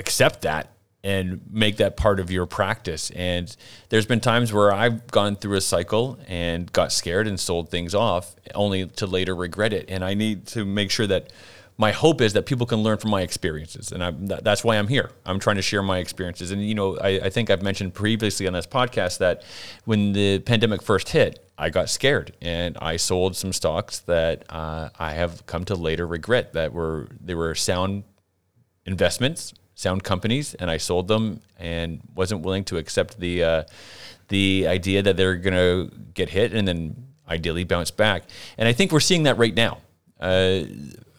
accept 0.00 0.42
that 0.42 0.72
and 1.02 1.40
make 1.50 1.76
that 1.76 1.96
part 1.96 2.20
of 2.20 2.30
your 2.30 2.46
practice. 2.46 3.10
And 3.10 3.54
there's 3.88 4.06
been 4.06 4.20
times 4.20 4.52
where 4.52 4.72
I've 4.72 5.06
gone 5.06 5.36
through 5.36 5.56
a 5.56 5.60
cycle 5.60 6.18
and 6.28 6.70
got 6.72 6.92
scared 6.92 7.26
and 7.26 7.38
sold 7.38 7.70
things 7.70 7.94
off 7.94 8.34
only 8.54 8.86
to 8.86 9.06
later 9.06 9.34
regret 9.34 9.72
it. 9.72 9.86
And 9.88 10.04
I 10.04 10.14
need 10.14 10.46
to 10.48 10.64
make 10.64 10.90
sure 10.90 11.06
that 11.06 11.32
my 11.78 11.92
hope 11.92 12.20
is 12.20 12.34
that 12.34 12.44
people 12.44 12.66
can 12.66 12.82
learn 12.82 12.98
from 12.98 13.10
my 13.10 13.22
experiences. 13.22 13.90
And 13.92 14.04
I'm, 14.04 14.26
that's 14.26 14.62
why 14.62 14.76
I'm 14.76 14.88
here. 14.88 15.10
I'm 15.24 15.38
trying 15.38 15.56
to 15.56 15.62
share 15.62 15.82
my 15.82 15.96
experiences. 15.96 16.50
And, 16.50 16.62
you 16.62 16.74
know, 16.74 16.98
I, 16.98 17.20
I 17.20 17.30
think 17.30 17.48
I've 17.48 17.62
mentioned 17.62 17.94
previously 17.94 18.46
on 18.46 18.52
this 18.52 18.66
podcast 18.66 19.16
that 19.18 19.42
when 19.86 20.12
the 20.12 20.40
pandemic 20.40 20.82
first 20.82 21.08
hit, 21.08 21.42
I 21.56 21.70
got 21.70 21.88
scared 21.88 22.36
and 22.42 22.76
I 22.82 22.98
sold 22.98 23.34
some 23.34 23.54
stocks 23.54 24.00
that 24.00 24.44
uh, 24.50 24.90
I 24.98 25.12
have 25.12 25.46
come 25.46 25.64
to 25.66 25.74
later 25.74 26.06
regret 26.06 26.52
that 26.52 26.74
were, 26.74 27.08
they 27.18 27.34
were 27.34 27.54
sound 27.54 28.04
investments 28.84 29.54
sound 29.80 30.04
companies, 30.04 30.54
and 30.54 30.70
I 30.70 30.76
sold 30.76 31.08
them 31.08 31.40
and 31.58 32.00
wasn't 32.14 32.42
willing 32.42 32.64
to 32.64 32.76
accept 32.76 33.18
the 33.18 33.42
uh, 33.42 33.62
the 34.28 34.66
idea 34.68 35.02
that 35.02 35.16
they're 35.16 35.36
going 35.36 35.54
to 35.54 35.96
get 36.14 36.28
hit 36.28 36.52
and 36.54 36.68
then 36.68 37.08
ideally 37.28 37.64
bounce 37.64 37.90
back. 37.90 38.24
And 38.58 38.68
I 38.68 38.72
think 38.72 38.92
we're 38.92 39.00
seeing 39.00 39.24
that 39.24 39.38
right 39.38 39.54
now. 39.54 39.78
Uh, 40.20 40.62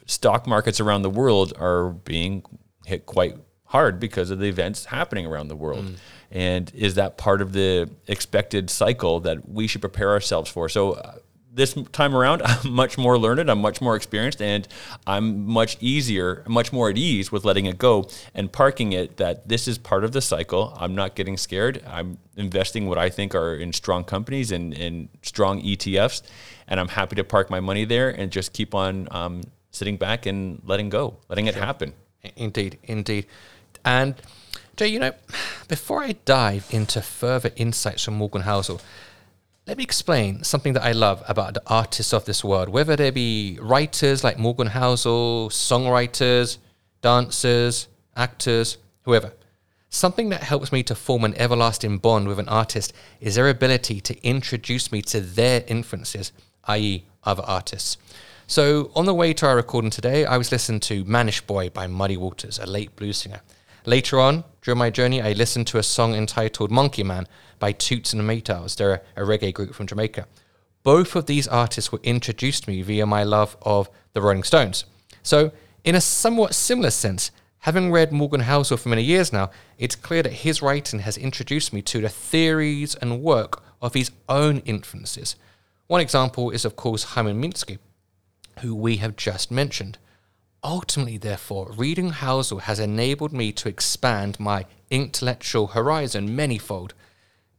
stock 0.05 0.45
markets 0.45 0.79
around 0.79 1.01
the 1.01 1.09
world 1.09 1.53
are 1.59 1.89
being 1.89 2.43
hit 2.85 3.05
quite 3.05 3.37
hard 3.65 3.99
because 3.99 4.29
of 4.29 4.39
the 4.39 4.47
events 4.47 4.85
happening 4.85 5.25
around 5.25 5.47
the 5.47 5.55
world. 5.55 5.85
Mm. 5.85 5.95
And 6.31 6.71
is 6.75 6.95
that 6.95 7.17
part 7.17 7.41
of 7.41 7.51
the 7.53 7.89
expected 8.07 8.69
cycle 8.69 9.19
that 9.21 9.49
we 9.49 9.67
should 9.67 9.81
prepare 9.81 10.11
ourselves 10.11 10.49
for? 10.49 10.69
So 10.69 10.93
uh, 10.93 11.15
this 11.53 11.73
time 11.91 12.15
around, 12.15 12.41
I'm 12.45 12.71
much 12.71 12.97
more 12.97 13.17
learned, 13.17 13.49
I'm 13.49 13.61
much 13.61 13.81
more 13.81 13.95
experienced, 13.95 14.41
and 14.41 14.67
I'm 15.05 15.45
much 15.45 15.77
easier, 15.79 16.43
much 16.47 16.71
more 16.71 16.89
at 16.89 16.97
ease 16.97 17.31
with 17.31 17.45
letting 17.45 17.65
it 17.65 17.77
go 17.77 18.07
and 18.33 18.51
parking 18.51 18.93
it 18.93 19.17
that 19.17 19.47
this 19.47 19.67
is 19.67 19.77
part 19.77 20.03
of 20.03 20.11
the 20.11 20.21
cycle. 20.21 20.75
I'm 20.79 20.95
not 20.95 21.15
getting 21.15 21.37
scared. 21.37 21.83
I'm 21.87 22.17
investing 22.35 22.87
what 22.87 22.97
I 22.97 23.09
think 23.09 23.35
are 23.35 23.55
in 23.55 23.73
strong 23.73 24.03
companies 24.03 24.51
and 24.51 24.73
in 24.73 25.09
strong 25.21 25.61
ETFs, 25.61 26.21
and 26.67 26.79
I'm 26.79 26.89
happy 26.89 27.15
to 27.17 27.23
park 27.23 27.49
my 27.49 27.59
money 27.59 27.85
there 27.85 28.09
and 28.09 28.31
just 28.31 28.53
keep 28.53 28.73
on 28.73 29.07
um, 29.11 29.41
sitting 29.71 29.97
back 29.97 30.25
and 30.25 30.61
letting 30.65 30.89
go, 30.89 31.17
letting 31.29 31.47
it 31.47 31.55
happen. 31.55 31.93
Indeed, 32.35 32.77
indeed. 32.83 33.25
And 33.83 34.15
Jay, 34.75 34.87
you 34.87 34.99
know, 34.99 35.13
before 35.67 36.03
I 36.03 36.13
dive 36.25 36.67
into 36.71 37.01
further 37.01 37.51
insights 37.55 38.03
from 38.03 38.15
Morgan 38.15 38.43
Housel, 38.43 38.81
let 39.67 39.77
me 39.77 39.83
explain 39.83 40.43
something 40.43 40.73
that 40.73 40.83
I 40.83 40.91
love 40.91 41.23
about 41.27 41.53
the 41.53 41.61
artists 41.67 42.13
of 42.13 42.25
this 42.25 42.43
world, 42.43 42.69
whether 42.69 42.95
they 42.95 43.11
be 43.11 43.59
writers 43.61 44.23
like 44.23 44.39
Morgan 44.39 44.69
Housel, 44.69 45.49
songwriters, 45.49 46.57
dancers, 47.01 47.87
actors, 48.15 48.77
whoever. 49.03 49.33
Something 49.89 50.29
that 50.29 50.43
helps 50.43 50.71
me 50.71 50.83
to 50.83 50.95
form 50.95 51.23
an 51.25 51.35
everlasting 51.35 51.99
bond 51.99 52.27
with 52.27 52.39
an 52.39 52.49
artist 52.49 52.93
is 53.19 53.35
their 53.35 53.49
ability 53.49 54.01
to 54.01 54.27
introduce 54.27 54.91
me 54.91 55.01
to 55.03 55.21
their 55.21 55.63
influences, 55.67 56.31
i.e., 56.65 57.05
other 57.23 57.43
artists. 57.43 57.97
So, 58.47 58.91
on 58.95 59.05
the 59.05 59.13
way 59.13 59.33
to 59.33 59.45
our 59.45 59.55
recording 59.55 59.91
today, 59.91 60.25
I 60.25 60.37
was 60.37 60.51
listening 60.51 60.79
to 60.81 61.05
Mannish 61.05 61.41
Boy 61.41 61.69
by 61.69 61.87
Muddy 61.87 62.17
Waters, 62.17 62.57
a 62.57 62.65
late 62.65 62.95
blues 62.95 63.17
singer. 63.17 63.41
Later 63.85 64.19
on, 64.19 64.43
during 64.61 64.77
my 64.77 64.89
journey, 64.89 65.21
I 65.21 65.33
listened 65.33 65.67
to 65.67 65.77
a 65.77 65.83
song 65.83 66.13
entitled 66.15 66.71
Monkey 66.71 67.03
Man 67.03 67.27
by 67.61 67.71
Toots 67.71 68.11
and 68.11 68.19
the 68.19 68.33
Maytals. 68.33 68.75
They're 68.75 69.01
a, 69.15 69.23
a 69.23 69.25
reggae 69.25 69.53
group 69.53 69.73
from 69.73 69.87
Jamaica. 69.87 70.27
Both 70.83 71.15
of 71.15 71.27
these 71.27 71.47
artists 71.47 71.91
were 71.91 72.01
introduced 72.03 72.63
to 72.63 72.71
me 72.71 72.81
via 72.81 73.05
my 73.05 73.23
love 73.23 73.55
of 73.61 73.89
the 74.11 74.21
Rolling 74.21 74.43
Stones. 74.43 74.83
So, 75.23 75.51
in 75.83 75.95
a 75.95 76.01
somewhat 76.01 76.55
similar 76.55 76.89
sense, 76.89 77.31
having 77.59 77.91
read 77.91 78.11
Morgan 78.11 78.41
Housel 78.41 78.77
for 78.77 78.89
many 78.89 79.03
years 79.03 79.31
now, 79.31 79.51
it's 79.77 79.95
clear 79.95 80.23
that 80.23 80.33
his 80.33 80.61
writing 80.61 80.99
has 80.99 81.17
introduced 81.17 81.71
me 81.71 81.81
to 81.83 82.01
the 82.01 82.09
theories 82.09 82.95
and 82.95 83.21
work 83.21 83.63
of 83.81 83.93
his 83.93 84.11
own 84.27 84.57
influences. 84.59 85.35
One 85.87 86.01
example 86.01 86.49
is, 86.49 86.65
of 86.65 86.75
course, 86.75 87.03
Hyman 87.03 87.41
Minsky, 87.41 87.77
who 88.59 88.73
we 88.75 88.97
have 88.97 89.15
just 89.15 89.51
mentioned. 89.51 89.97
Ultimately, 90.63 91.17
therefore, 91.17 91.73
reading 91.75 92.11
Housel 92.11 92.61
has 92.61 92.79
enabled 92.79 93.33
me 93.33 93.51
to 93.53 93.69
expand 93.69 94.39
my 94.39 94.65
intellectual 94.89 95.67
horizon 95.67 96.29
manyfold. 96.29 96.91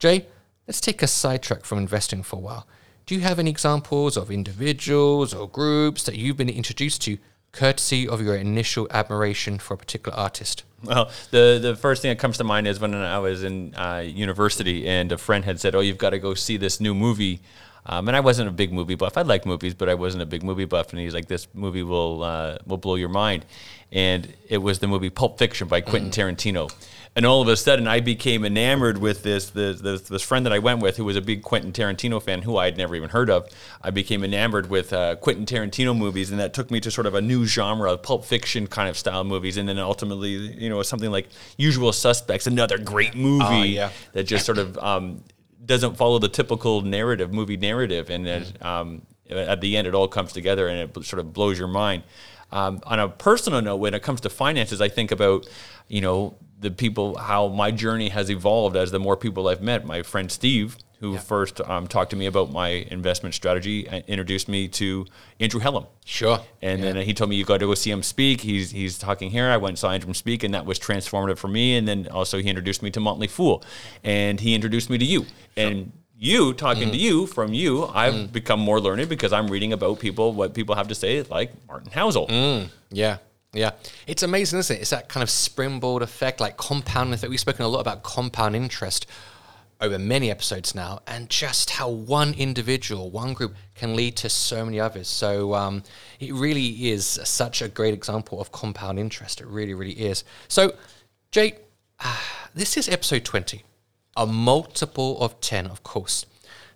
Jay, 0.03 0.25
let's 0.67 0.81
take 0.81 1.01
a 1.01 1.07
sidetrack 1.07 1.63
from 1.63 1.77
investing 1.77 2.23
for 2.23 2.35
a 2.35 2.39
while. 2.39 2.67
Do 3.05 3.15
you 3.15 3.21
have 3.21 3.39
any 3.39 3.49
examples 3.49 4.17
of 4.17 4.29
individuals 4.29 5.33
or 5.33 5.47
groups 5.47 6.03
that 6.03 6.17
you've 6.17 6.35
been 6.35 6.49
introduced 6.49 7.03
to 7.03 7.19
courtesy 7.53 8.05
of 8.05 8.21
your 8.21 8.35
initial 8.35 8.85
admiration 8.91 9.59
for 9.59 9.75
a 9.75 9.77
particular 9.77 10.17
artist? 10.17 10.65
Well, 10.83 11.09
the 11.31 11.57
the 11.61 11.77
first 11.77 12.01
thing 12.01 12.09
that 12.09 12.19
comes 12.19 12.37
to 12.39 12.43
mind 12.43 12.67
is 12.67 12.81
when 12.81 12.93
I 12.93 13.17
was 13.19 13.45
in 13.45 13.73
uh, 13.75 14.03
university 14.05 14.85
and 14.85 15.09
a 15.13 15.17
friend 15.17 15.45
had 15.45 15.61
said, 15.61 15.73
"Oh, 15.73 15.79
you've 15.79 15.97
got 15.97 16.09
to 16.09 16.19
go 16.19 16.33
see 16.33 16.57
this 16.57 16.81
new 16.81 16.93
movie 16.93 17.39
um, 17.85 18.07
and 18.07 18.15
I 18.15 18.21
wasn't 18.21 18.47
a 18.47 18.51
big 18.51 18.71
movie 18.71 18.95
buff. 18.95 19.17
I 19.17 19.23
like 19.23 19.45
movies, 19.45 19.73
but 19.73 19.89
I 19.89 19.93
wasn't 19.93 20.23
a 20.23 20.25
big 20.25 20.43
movie 20.43 20.65
buff. 20.65 20.91
And 20.91 20.99
he's 20.99 21.13
like, 21.13 21.27
"This 21.27 21.47
movie 21.53 21.83
will 21.83 22.23
uh, 22.23 22.57
will 22.65 22.77
blow 22.77 22.95
your 22.95 23.09
mind." 23.09 23.45
And 23.91 24.33
it 24.49 24.57
was 24.59 24.79
the 24.79 24.87
movie 24.87 25.09
Pulp 25.09 25.37
Fiction 25.37 25.67
by 25.67 25.81
Quentin 25.81 26.09
mm. 26.09 26.35
Tarantino. 26.35 26.73
And 27.15 27.27
all 27.27 27.41
of 27.41 27.47
a 27.47 27.55
sudden, 27.55 27.87
I 27.87 27.99
became 27.99 28.43
enamored 28.43 28.97
with 28.97 29.21
this, 29.21 29.51
this 29.51 29.81
this, 29.81 30.01
this 30.01 30.23
friend 30.23 30.45
that 30.47 30.53
I 30.53 30.57
went 30.57 30.81
with, 30.81 30.97
who 30.97 31.05
was 31.05 31.15
a 31.15 31.21
big 31.21 31.43
Quentin 31.43 31.71
Tarantino 31.71 32.21
fan, 32.21 32.41
who 32.41 32.57
I 32.57 32.65
had 32.65 32.75
never 32.75 32.95
even 32.95 33.09
heard 33.09 33.29
of. 33.29 33.47
I 33.83 33.91
became 33.91 34.23
enamored 34.23 34.69
with 34.69 34.91
uh, 34.91 35.15
Quentin 35.17 35.45
Tarantino 35.45 35.95
movies, 35.95 36.31
and 36.31 36.39
that 36.39 36.55
took 36.55 36.71
me 36.71 36.79
to 36.79 36.89
sort 36.89 37.05
of 37.05 37.13
a 37.13 37.21
new 37.21 37.45
genre 37.45 37.91
of 37.91 38.01
Pulp 38.01 38.25
Fiction 38.25 38.65
kind 38.65 38.89
of 38.89 38.97
style 38.97 39.23
movies. 39.23 39.57
And 39.57 39.69
then 39.69 39.77
ultimately, 39.77 40.31
you 40.31 40.69
know, 40.69 40.81
something 40.81 41.11
like 41.11 41.29
Usual 41.57 41.93
Suspects, 41.93 42.47
another 42.47 42.79
great 42.79 43.15
movie 43.15 43.43
oh, 43.45 43.63
yeah. 43.63 43.91
that 44.13 44.23
just 44.23 44.43
sort 44.43 44.57
of 44.57 44.75
um, 44.79 45.23
doesn't 45.63 45.95
follow 45.95 46.17
the 46.17 46.29
typical 46.29 46.81
narrative, 46.81 47.31
movie 47.31 47.57
narrative, 47.57 48.09
and 48.09 48.25
then 48.25 48.43
mm. 48.43 48.65
um, 48.65 49.01
at 49.29 49.61
the 49.61 49.77
end 49.77 49.87
it 49.87 49.95
all 49.95 50.07
comes 50.07 50.33
together 50.33 50.67
and 50.67 50.79
it 50.79 51.05
sort 51.05 51.19
of 51.19 51.31
blows 51.33 51.59
your 51.59 51.67
mind. 51.67 52.03
Um, 52.51 52.81
on 52.83 52.99
a 52.99 53.09
personal 53.09 53.61
note, 53.61 53.77
when 53.77 53.93
it 53.93 54.03
comes 54.03 54.21
to 54.21 54.29
finances, 54.29 54.81
I 54.81 54.89
think 54.89 55.11
about 55.11 55.47
you 55.87 56.01
know 56.01 56.37
the 56.63 56.71
people 56.71 57.17
how 57.17 57.49
my 57.49 57.69
journey 57.69 58.09
has 58.09 58.31
evolved 58.31 58.75
as 58.75 58.89
the 58.89 58.99
more 58.99 59.15
people 59.15 59.47
I've 59.47 59.61
met. 59.61 59.85
My 59.85 60.01
friend 60.01 60.31
Steve, 60.31 60.77
who 60.99 61.13
yeah. 61.13 61.19
first 61.19 61.59
um, 61.61 61.87
talked 61.87 62.11
to 62.11 62.15
me 62.15 62.25
about 62.25 62.51
my 62.51 62.69
investment 62.69 63.35
strategy, 63.35 63.87
uh, 63.89 64.01
introduced 64.07 64.47
me 64.47 64.69
to 64.69 65.05
Andrew 65.39 65.59
Hallam. 65.59 65.85
Sure. 66.05 66.39
And 66.61 66.81
yeah. 66.81 66.93
then 66.93 67.05
he 67.05 67.13
told 67.13 67.29
me 67.29 67.35
you 67.35 67.43
got 67.43 67.59
to 67.59 67.67
go 67.67 67.75
see 67.75 67.91
him 67.91 68.01
speak. 68.01 68.41
He's 68.41 68.71
he's 68.71 68.97
talking 68.97 69.29
here. 69.29 69.49
I 69.49 69.57
went 69.57 69.71
and 69.71 69.79
saw 69.79 69.91
Andrew 69.91 70.13
speak, 70.13 70.43
and 70.43 70.53
that 70.53 70.65
was 70.65 70.79
transformative 70.79 71.37
for 71.37 71.49
me. 71.49 71.75
And 71.75 71.87
then 71.87 72.07
also 72.07 72.39
he 72.39 72.49
introduced 72.49 72.81
me 72.81 72.89
to 72.91 72.99
Motley 72.99 73.27
Fool, 73.27 73.63
and 74.03 74.39
he 74.39 74.55
introduced 74.55 74.89
me 74.89 74.97
to 74.97 75.05
you. 75.05 75.23
Sure. 75.23 75.67
And 75.67 75.91
you 76.17 76.53
talking 76.53 76.87
mm. 76.87 76.91
to 76.91 76.97
you 76.97 77.27
from 77.27 77.53
you, 77.53 77.85
I've 77.87 78.13
mm. 78.13 78.31
become 78.31 78.61
more 78.61 78.79
learned 78.79 79.09
because 79.09 79.33
I'm 79.33 79.47
reading 79.49 79.73
about 79.73 79.99
people, 79.99 80.31
what 80.31 80.53
people 80.53 80.75
have 80.75 80.87
to 80.87 80.95
say, 80.95 81.21
like 81.23 81.51
Martin 81.67 81.91
Housel. 81.91 82.29
Mm. 82.29 82.69
Yeah. 82.91 83.17
Yeah, 83.53 83.71
it's 84.07 84.23
amazing, 84.23 84.59
isn't 84.59 84.75
it? 84.75 84.81
It's 84.81 84.89
that 84.89 85.09
kind 85.09 85.21
of 85.21 85.29
springboard 85.29 86.01
effect, 86.01 86.39
like 86.39 86.57
compound 86.57 87.13
effect. 87.13 87.29
We've 87.29 87.39
spoken 87.39 87.63
a 87.63 87.67
lot 87.67 87.81
about 87.81 88.01
compound 88.01 88.55
interest 88.55 89.05
over 89.79 89.99
many 89.99 90.31
episodes 90.31 90.73
now, 90.73 91.01
and 91.05 91.29
just 91.29 91.71
how 91.71 91.89
one 91.89 92.33
individual, 92.33 93.11
one 93.11 93.33
group 93.33 93.53
can 93.75 93.95
lead 93.95 94.15
to 94.15 94.29
so 94.29 94.65
many 94.65 94.79
others. 94.79 95.07
So 95.07 95.53
um, 95.53 95.83
it 96.19 96.33
really 96.33 96.89
is 96.89 97.05
such 97.05 97.61
a 97.61 97.67
great 97.67 97.93
example 97.93 98.41
of 98.41 98.51
compound 98.51 98.97
interest. 98.97 99.39
It 99.39 99.47
really, 99.47 99.73
really 99.73 99.91
is. 99.91 100.23
So, 100.47 100.73
Jay, 101.31 101.57
uh, 101.99 102.17
this 102.55 102.75
is 102.75 102.89
episode 102.89 103.23
20, 103.23 103.63
a 104.17 104.25
multiple 104.25 105.21
of 105.21 105.39
10, 105.41 105.67
of 105.67 105.83
course. 105.83 106.25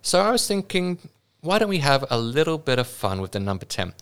So 0.00 0.20
I 0.20 0.30
was 0.30 0.46
thinking, 0.46 0.98
why 1.40 1.58
don't 1.58 1.68
we 1.68 1.78
have 1.78 2.04
a 2.10 2.18
little 2.18 2.58
bit 2.58 2.78
of 2.78 2.86
fun 2.86 3.20
with 3.20 3.32
the 3.32 3.40
number 3.40 3.64
10? 3.64 3.94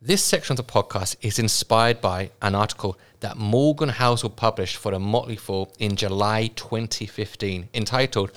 This 0.00 0.22
section 0.22 0.52
of 0.52 0.58
the 0.58 0.72
podcast 0.72 1.16
is 1.22 1.40
inspired 1.40 2.00
by 2.00 2.30
an 2.40 2.54
article 2.54 2.96
that 3.18 3.36
Morgan 3.36 3.88
Housel 3.88 4.30
published 4.30 4.76
for 4.76 4.92
the 4.92 5.00
Motley 5.00 5.34
Fool 5.34 5.74
in 5.80 5.96
July 5.96 6.52
2015 6.54 7.68
entitled 7.74 8.30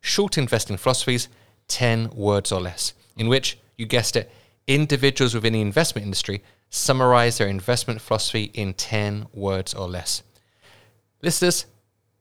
Short 0.00 0.36
Investing 0.36 0.76
Philosophies 0.76 1.28
10 1.68 2.10
Words 2.10 2.50
or 2.50 2.60
Less, 2.60 2.94
in 3.16 3.28
which, 3.28 3.58
you 3.76 3.86
guessed 3.86 4.16
it, 4.16 4.28
individuals 4.66 5.36
within 5.36 5.52
the 5.52 5.60
investment 5.60 6.04
industry 6.04 6.42
summarize 6.68 7.38
their 7.38 7.46
investment 7.46 8.00
philosophy 8.00 8.50
in 8.52 8.74
10 8.74 9.28
words 9.32 9.72
or 9.72 9.86
less. 9.86 10.24
Listeners, 11.22 11.66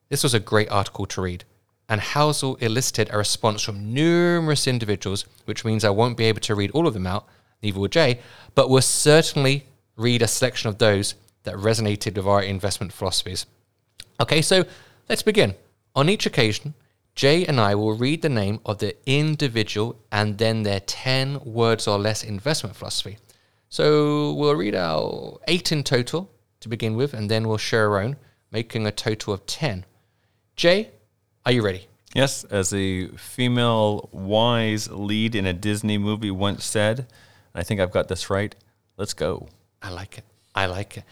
this 0.10 0.22
was 0.22 0.36
a 0.36 0.40
great 0.40 0.70
article 0.70 1.08
to 1.08 1.22
read, 1.24 1.46
and 1.90 2.00
Housel 2.00 2.62
elicited 2.62 3.10
a 3.12 3.18
response 3.18 3.64
from 3.64 3.92
numerous 3.92 4.68
individuals, 4.68 5.26
which 5.46 5.66
means 5.66 5.84
I 5.84 5.90
won't 5.90 6.16
be 6.16 6.26
able 6.26 6.42
to 6.42 6.54
read 6.54 6.70
all 6.72 6.86
of 6.86 6.94
them 6.94 7.08
out 7.08 7.28
neither 7.64 7.80
will 7.80 7.88
Jay, 7.88 8.20
but 8.54 8.70
we'll 8.70 8.82
certainly 8.82 9.66
read 9.96 10.22
a 10.22 10.28
selection 10.28 10.70
of 10.70 10.78
those 10.78 11.16
that 11.44 11.56
resonated 11.56 12.16
with 12.16 12.28
our 12.28 12.44
investment 12.44 12.94
philosophies. 12.94 13.46
Okay, 14.20 14.42
so 14.42 14.66
let's 15.10 15.24
begin. 15.24 15.56
On 15.96 16.10
each 16.10 16.26
occasion, 16.26 16.74
Jay 17.16 17.46
and 17.46 17.60
I 17.60 17.76
will 17.76 17.96
read 17.96 18.22
the 18.22 18.30
name 18.30 18.60
of 18.66 18.80
the 18.80 18.96
individual 19.06 19.96
and 20.12 20.38
then 20.38 20.64
their 20.64 20.80
10 20.80 21.42
words 21.46 21.88
or 21.88 21.98
less 21.98 22.24
investment 22.24 22.76
philosophy. 22.76 23.18
So 23.70 24.34
we'll 24.34 24.56
read 24.56 24.76
out 24.76 25.42
eight 25.48 25.72
in 25.72 25.84
total 25.84 26.30
to 26.60 26.70
begin 26.70 26.96
with, 26.96 27.14
and 27.14 27.30
then 27.30 27.48
we'll 27.48 27.58
share 27.58 27.90
our 27.92 28.02
own. 28.02 28.18
making 28.52 28.86
a 28.86 28.92
total 28.92 29.34
of 29.34 29.46
10. 29.48 29.84
Jay, 30.56 30.92
are 31.44 31.52
you 31.52 31.64
ready? 31.64 31.88
Yes, 32.14 32.44
as 32.44 32.72
a 32.72 33.08
female 33.18 34.08
wise 34.12 34.90
lead 34.92 35.34
in 35.34 35.48
a 35.48 35.54
Disney 35.54 35.98
movie 35.98 36.30
once 36.30 36.64
said, 36.64 37.08
I 37.56 37.64
think 37.64 37.80
I've 37.80 37.92
got 37.92 38.08
this 38.08 38.30
right. 38.30 38.56
Let's 38.98 39.14
go. 39.14 39.48
I 39.82 39.90
like 39.90 40.18
it. 40.18 40.24
I 40.56 40.66
like 40.66 40.98
it. 40.98 41.04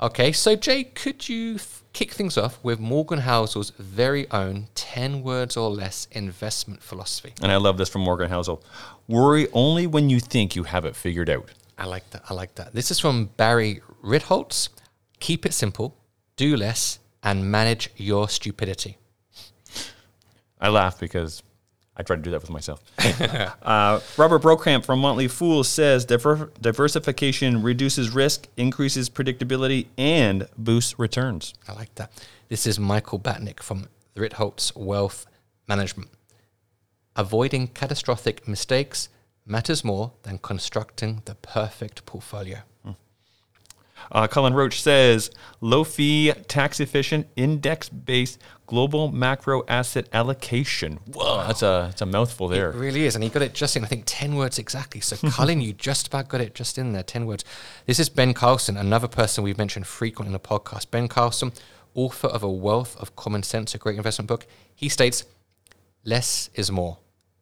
Okay, 0.00 0.30
so 0.30 0.56
Jay, 0.56 0.84
could 0.84 1.26
you 1.26 1.54
f- 1.54 1.82
kick 1.94 2.12
things 2.12 2.36
off 2.36 2.62
with 2.62 2.78
Morgan 2.78 3.20
Housel's 3.20 3.70
very 3.78 4.30
own 4.30 4.68
10 4.74 5.22
words 5.22 5.56
or 5.56 5.70
less 5.70 6.06
investment 6.12 6.82
philosophy? 6.82 7.32
And 7.42 7.50
I 7.50 7.56
love 7.56 7.78
this 7.78 7.88
from 7.88 8.02
Morgan 8.02 8.28
Housel. 8.28 8.62
Worry 9.08 9.48
only 9.54 9.86
when 9.86 10.10
you 10.10 10.20
think 10.20 10.54
you 10.54 10.64
have 10.64 10.84
it 10.84 10.94
figured 10.94 11.30
out. 11.30 11.50
I 11.78 11.86
like 11.86 12.08
that. 12.10 12.22
I 12.28 12.34
like 12.34 12.54
that. 12.56 12.74
This 12.74 12.90
is 12.90 12.98
from 12.98 13.30
Barry 13.38 13.80
Ritholtz. 14.04 14.68
Keep 15.18 15.46
it 15.46 15.54
simple, 15.54 15.96
do 16.36 16.56
less, 16.56 16.98
and 17.22 17.50
manage 17.50 17.90
your 17.96 18.28
stupidity. 18.28 18.98
I 20.60 20.68
laugh 20.68 21.00
because 21.00 21.42
I 21.96 22.02
try 22.02 22.16
to 22.16 22.22
do 22.22 22.30
that 22.30 22.42
with 22.42 22.50
myself. 22.50 22.82
uh, 23.62 24.00
Robert 24.16 24.42
Brokamp 24.42 24.84
from 24.84 25.00
Motley 25.00 25.28
Fool 25.28 25.64
says 25.64 26.04
diver- 26.04 26.50
diversification 26.60 27.62
reduces 27.62 28.10
risk, 28.10 28.48
increases 28.56 29.08
predictability, 29.08 29.86
and 29.96 30.46
boosts 30.58 30.98
returns. 30.98 31.54
I 31.66 31.72
like 31.72 31.94
that. 31.94 32.12
This 32.48 32.66
is 32.66 32.78
Michael 32.78 33.18
Batnick 33.18 33.60
from 33.60 33.88
Ritholtz 34.14 34.76
Wealth 34.76 35.26
Management. 35.66 36.10
Avoiding 37.16 37.68
catastrophic 37.68 38.46
mistakes 38.46 39.08
matters 39.46 39.82
more 39.82 40.12
than 40.22 40.38
constructing 40.38 41.22
the 41.24 41.34
perfect 41.36 42.04
portfolio. 42.04 42.58
Uh, 44.10 44.26
Cullen 44.26 44.54
Roche 44.54 44.80
says 44.80 45.30
low 45.60 45.84
fee, 45.84 46.32
tax 46.48 46.80
efficient, 46.80 47.26
index 47.36 47.88
based 47.88 48.38
global 48.66 49.10
macro 49.10 49.64
asset 49.68 50.08
allocation. 50.12 50.98
Whoa, 51.12 51.44
that's 51.46 51.62
a, 51.62 51.86
that's 51.88 52.02
a 52.02 52.06
mouthful 52.06 52.48
there. 52.48 52.70
It 52.70 52.76
really 52.76 53.06
is. 53.06 53.14
And 53.14 53.24
he 53.24 53.30
got 53.30 53.42
it 53.42 53.54
just 53.54 53.76
in, 53.76 53.84
I 53.84 53.86
think, 53.86 54.04
10 54.06 54.36
words 54.36 54.58
exactly. 54.58 55.00
So, 55.00 55.16
Cullen, 55.30 55.60
you 55.60 55.72
just 55.72 56.08
about 56.08 56.28
got 56.28 56.40
it 56.40 56.54
just 56.54 56.78
in 56.78 56.92
there, 56.92 57.02
10 57.02 57.26
words. 57.26 57.44
This 57.86 57.98
is 57.98 58.08
Ben 58.08 58.34
Carlson, 58.34 58.76
another 58.76 59.08
person 59.08 59.44
we've 59.44 59.58
mentioned 59.58 59.86
frequently 59.86 60.28
in 60.28 60.32
the 60.32 60.40
podcast. 60.40 60.90
Ben 60.90 61.08
Carlson, 61.08 61.52
author 61.94 62.28
of 62.28 62.42
A 62.42 62.50
Wealth 62.50 62.96
of 63.00 63.16
Common 63.16 63.42
Sense, 63.42 63.74
a 63.74 63.78
great 63.78 63.96
investment 63.96 64.28
book. 64.28 64.46
He 64.74 64.88
states, 64.88 65.24
less 66.04 66.50
is 66.54 66.70
more. 66.70 66.98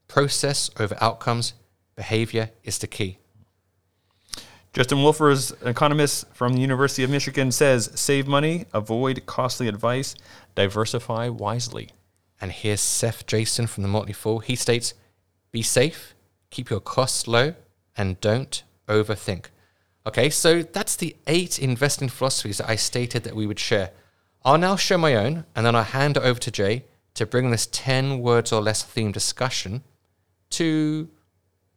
Process 0.09 0.71
over 0.79 0.97
outcomes, 1.01 1.55
behavior 1.97 2.51
is 2.63 2.79
the 2.79 2.87
key. 2.87 3.19
Justin 4.75 4.99
Wolfers, 4.99 5.55
economist 5.65 6.27
from 6.35 6.53
the 6.53 6.61
University 6.61 7.05
of 7.05 7.11
Michigan, 7.11 7.53
says 7.53 7.93
save 7.95 8.27
money, 8.27 8.65
avoid 8.73 9.25
costly 9.25 9.69
advice, 9.69 10.17
diversify 10.57 11.29
wisely. 11.29 11.91
And 12.41 12.51
here's 12.51 12.81
Seth 12.81 13.25
Jayson 13.25 13.69
from 13.69 13.85
the 13.85 13.89
Motley 13.89 14.13
Fool. 14.13 14.41
He 14.41 14.57
states, 14.57 14.95
be 15.53 15.63
safe, 15.63 16.17
keep 16.51 16.71
your 16.71 16.81
costs 16.81 17.29
low, 17.29 17.55
and 17.97 18.21
don't 18.21 18.65
overthink. 18.89 19.47
Okay, 20.09 20.29
so 20.29 20.65
that's 20.65 20.97
the 20.97 21.15
eight 21.29 21.61
investing 21.61 22.09
philosophies 22.09 22.59
that 22.59 22.69
I 22.69 22.75
stated 22.75 23.23
that 23.23 23.37
we 23.37 23.47
would 23.47 23.61
share. 23.61 23.93
I'll 24.45 24.59
now 24.59 24.75
share 24.75 24.99
my 24.99 25.15
own, 25.15 25.45
and 25.55 25.65
then 25.65 25.77
I'll 25.77 25.85
hand 25.85 26.17
it 26.17 26.25
over 26.25 26.41
to 26.41 26.51
Jay 26.51 26.85
to 27.15 27.27
bring 27.27 27.53
this 27.53 27.69
10 27.71 28.19
words 28.19 28.51
or 28.51 28.61
less 28.61 28.83
theme 28.83 29.13
discussion 29.13 29.85
to 30.51 31.09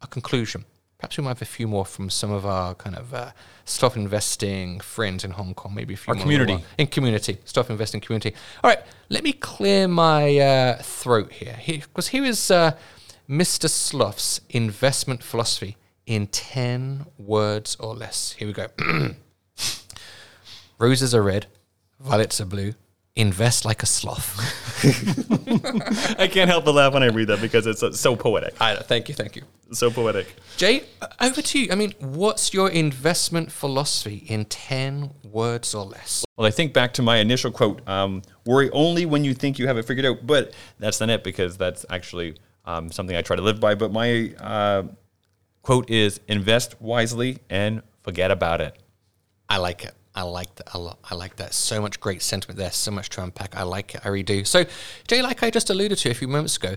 a 0.02 0.08
conclusion. 0.08 0.66
Perhaps 0.98 1.18
we 1.18 1.24
might 1.24 1.30
have 1.30 1.42
a 1.44 1.46
few 1.46 1.68
more 1.68 1.86
from 1.86 2.10
some 2.10 2.32
of 2.32 2.44
our 2.46 2.74
kind 2.74 2.96
of 2.96 3.14
uh, 3.14 3.32
stock 3.66 3.96
investing 3.96 4.80
friends 4.80 5.24
in 5.24 5.32
Hong 5.32 5.54
Kong, 5.54 5.76
maybe 5.76 5.94
a 5.94 5.98
few 5.98 6.12
Our 6.12 6.16
more 6.16 6.24
community. 6.24 6.64
in 6.80 6.88
community, 6.88 7.38
stop 7.46 7.70
investing 7.70 8.02
community. 8.02 8.34
All 8.64 8.70
right, 8.72 8.80
let 9.10 9.24
me 9.24 9.34
clear 9.34 9.88
my 9.88 10.38
uh, 10.40 10.82
throat 10.82 11.32
here, 11.34 11.56
because 11.66 12.08
here 12.08 12.24
is 12.26 12.50
uh, 12.50 12.72
Mr. 13.30 13.70
Sloth's 13.70 14.42
investment 14.50 15.22
philosophy 15.22 15.78
in 16.08 16.26
10 16.28 17.06
words 17.20 17.76
or 17.80 17.94
less. 17.94 18.32
Here 18.32 18.48
we 18.48 18.54
go. 18.54 18.68
Roses 20.80 21.14
are 21.14 21.22
red, 21.22 21.46
violets 22.00 22.42
are 22.42 22.46
blue. 22.46 22.74
Invest 23.18 23.66
like 23.66 23.82
a 23.82 23.88
sloth. 23.88 24.38
I 26.20 26.28
can't 26.28 26.52
help 26.52 26.66
but 26.66 26.76
laugh 26.76 26.94
when 26.94 27.02
I 27.02 27.08
read 27.08 27.30
that 27.30 27.42
because 27.42 27.66
it's 27.66 27.82
uh, 27.82 27.92
so 27.92 28.16
poetic. 28.16 28.54
I, 28.62 28.76
thank 28.76 29.10
you, 29.10 29.16
thank 29.16 29.36
you. 29.36 29.42
So 29.72 29.90
poetic. 29.90 30.36
Jay, 30.56 30.84
uh, 31.02 31.08
over 31.20 31.42
to 31.42 31.60
you. 31.60 31.70
I 31.72 31.76
mean, 31.76 31.96
what's 32.00 32.54
your 32.54 32.70
investment 32.70 33.52
philosophy 33.52 34.18
in 34.28 34.46
10 34.46 35.10
words 35.24 35.74
or 35.74 35.84
less? 35.84 36.26
Well, 36.38 36.46
I 36.46 36.52
think 36.52 36.74
back 36.74 36.94
to 36.94 37.02
my 37.02 37.18
initial 37.18 37.50
quote 37.50 37.82
um, 37.90 38.22
worry 38.46 38.70
only 38.70 39.08
when 39.08 39.26
you 39.26 39.34
think 39.34 39.58
you 39.58 39.66
have 39.66 39.78
it 39.78 39.86
figured 39.86 40.06
out. 40.06 40.28
But 40.28 40.54
that's 40.78 41.00
not 41.00 41.10
it 41.10 41.24
because 41.24 41.58
that's 41.58 41.88
actually 41.90 42.38
um, 42.66 42.92
something 42.92 43.16
I 43.16 43.24
try 43.24 43.36
to 43.36 43.42
live 43.42 43.60
by. 43.60 43.74
But 43.74 43.92
my 43.92 44.32
uh, 44.40 44.84
quote 45.64 45.90
is 45.90 46.20
invest 46.28 46.80
wisely 46.80 47.40
and 47.50 47.82
forget 48.04 48.30
about 48.30 48.62
it. 48.62 48.78
I 49.50 49.58
like 49.58 49.84
it. 49.84 49.96
I 50.18 50.24
like 50.24 50.56
that 50.56 50.74
a 50.74 50.80
lot. 50.80 50.98
I 51.04 51.14
like 51.14 51.36
that. 51.36 51.54
So 51.54 51.80
much 51.80 52.00
great 52.00 52.24
sentiment 52.24 52.58
there. 52.58 52.72
So 52.72 52.90
much 52.90 53.10
to 53.10 53.24
unpack. 53.24 53.56
I 53.56 53.62
like 53.62 53.94
it. 53.94 54.02
I 54.04 54.08
really 54.08 54.24
do. 54.24 54.44
So, 54.46 54.66
Jay, 55.08 55.22
like 55.22 55.44
I 55.44 55.52
just 55.52 55.70
alluded 55.70 56.00
to 56.00 56.10
a 56.10 56.16
few 56.16 56.28
moments 56.28 56.58
ago, 56.58 56.76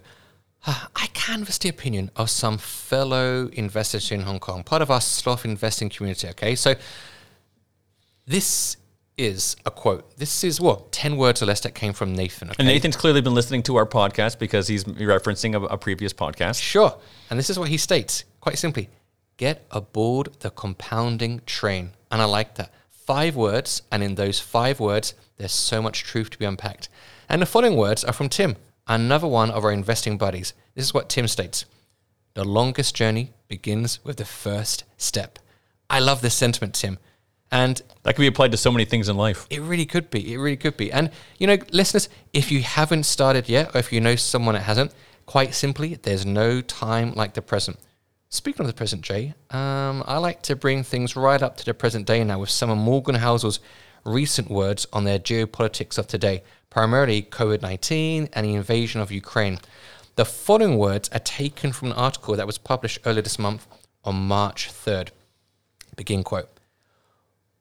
uh, 0.66 0.88
I 0.94 1.06
canvassed 1.14 1.62
the 1.62 1.70
opinion 1.70 2.10
of 2.16 2.28
some 2.28 2.58
fellow 2.58 3.48
investors 3.54 4.12
in 4.12 4.20
Hong 4.20 4.40
Kong, 4.40 4.62
part 4.62 4.82
of 4.82 4.90
our 4.90 5.00
sloth 5.00 5.46
investing 5.46 5.88
community. 5.88 6.28
Okay, 6.28 6.54
so 6.54 6.74
this 8.26 8.76
is 9.16 9.56
a 9.64 9.70
quote. 9.70 10.18
This 10.18 10.44
is 10.44 10.60
what 10.60 10.92
ten 10.92 11.16
words 11.16 11.42
or 11.42 11.46
less 11.46 11.60
that 11.60 11.74
came 11.74 11.94
from 11.94 12.14
Nathan. 12.14 12.50
Okay? 12.50 12.56
And 12.58 12.68
Nathan's 12.68 12.96
clearly 12.96 13.22
been 13.22 13.34
listening 13.34 13.62
to 13.64 13.76
our 13.76 13.86
podcast 13.86 14.38
because 14.38 14.68
he's 14.68 14.84
referencing 14.84 15.54
a, 15.54 15.64
a 15.64 15.78
previous 15.78 16.12
podcast. 16.12 16.60
Sure. 16.60 16.94
And 17.30 17.38
this 17.38 17.48
is 17.48 17.58
what 17.58 17.70
he 17.70 17.78
states 17.78 18.24
quite 18.40 18.58
simply 18.58 18.90
get 19.38 19.64
aboard 19.70 20.28
the 20.40 20.50
compounding 20.50 21.40
train. 21.46 21.92
And 22.10 22.20
I 22.20 22.26
like 22.26 22.56
that. 22.56 22.70
Five 23.10 23.34
words, 23.34 23.82
and 23.90 24.04
in 24.04 24.14
those 24.14 24.38
five 24.38 24.78
words, 24.78 25.14
there's 25.36 25.50
so 25.50 25.82
much 25.82 26.04
truth 26.04 26.30
to 26.30 26.38
be 26.38 26.44
unpacked. 26.44 26.88
And 27.28 27.42
the 27.42 27.46
following 27.46 27.76
words 27.76 28.04
are 28.04 28.12
from 28.12 28.28
Tim, 28.28 28.54
another 28.86 29.26
one 29.26 29.50
of 29.50 29.64
our 29.64 29.72
investing 29.72 30.16
buddies. 30.16 30.54
This 30.76 30.84
is 30.84 30.94
what 30.94 31.08
Tim 31.08 31.26
states 31.26 31.64
The 32.34 32.44
longest 32.44 32.94
journey 32.94 33.32
begins 33.48 33.98
with 34.04 34.18
the 34.18 34.24
first 34.24 34.84
step. 34.96 35.40
I 35.90 35.98
love 35.98 36.20
this 36.20 36.34
sentiment, 36.34 36.74
Tim. 36.74 36.98
And 37.50 37.82
That 38.04 38.14
can 38.14 38.22
be 38.22 38.28
applied 38.28 38.52
to 38.52 38.56
so 38.56 38.70
many 38.70 38.84
things 38.84 39.08
in 39.08 39.16
life. 39.16 39.44
it 39.50 39.60
really 39.60 39.86
could 39.86 40.08
be. 40.08 40.32
It 40.32 40.38
really 40.38 40.56
could 40.56 40.76
be. 40.76 40.92
And, 40.92 41.10
you 41.36 41.48
know, 41.48 41.58
listeners, 41.72 42.08
if 42.32 42.52
you 42.52 42.62
haven't 42.62 43.06
started 43.06 43.48
yet, 43.48 43.74
or 43.74 43.78
if 43.78 43.92
you 43.92 44.00
know 44.00 44.14
someone 44.14 44.54
that 44.54 44.62
hasn't, 44.62 44.94
quite 45.26 45.52
simply, 45.54 45.96
there's 45.96 46.24
no 46.24 46.60
time 46.60 47.12
like 47.14 47.34
the 47.34 47.42
present. 47.42 47.76
Speaking 48.32 48.60
of 48.60 48.68
the 48.68 48.74
present, 48.74 49.02
Jay, 49.02 49.34
um, 49.50 50.04
I 50.06 50.18
like 50.18 50.40
to 50.42 50.54
bring 50.54 50.84
things 50.84 51.16
right 51.16 51.42
up 51.42 51.56
to 51.56 51.64
the 51.64 51.74
present 51.74 52.06
day 52.06 52.22
now 52.22 52.38
with 52.38 52.48
some 52.48 52.70
of 52.70 52.78
Morgan 52.78 53.16
Housel's 53.16 53.58
recent 54.04 54.48
words 54.48 54.86
on 54.92 55.02
their 55.02 55.18
geopolitics 55.18 55.98
of 55.98 56.06
today, 56.06 56.44
primarily 56.70 57.22
COVID 57.22 57.60
19 57.60 58.28
and 58.32 58.46
the 58.46 58.54
invasion 58.54 59.00
of 59.00 59.10
Ukraine. 59.10 59.58
The 60.14 60.24
following 60.24 60.78
words 60.78 61.08
are 61.08 61.18
taken 61.18 61.72
from 61.72 61.88
an 61.88 61.96
article 61.96 62.36
that 62.36 62.46
was 62.46 62.56
published 62.56 63.00
earlier 63.04 63.22
this 63.22 63.36
month 63.36 63.66
on 64.04 64.28
March 64.28 64.70
3rd. 64.72 65.08
Begin 65.96 66.22
quote. 66.22 66.50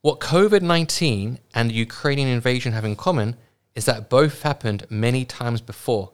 What 0.01 0.19
COVID 0.19 0.62
19 0.62 1.39
and 1.55 1.71
the 1.71 1.73
Ukrainian 1.73 2.27
invasion 2.27 2.73
have 2.73 2.86
in 2.86 2.95
common 2.95 3.38
is 3.73 3.86
that 3.86 4.08
both 4.08 4.43
happened 4.43 4.86
many 4.88 5.25
times 5.25 5.62
before, 5.62 6.12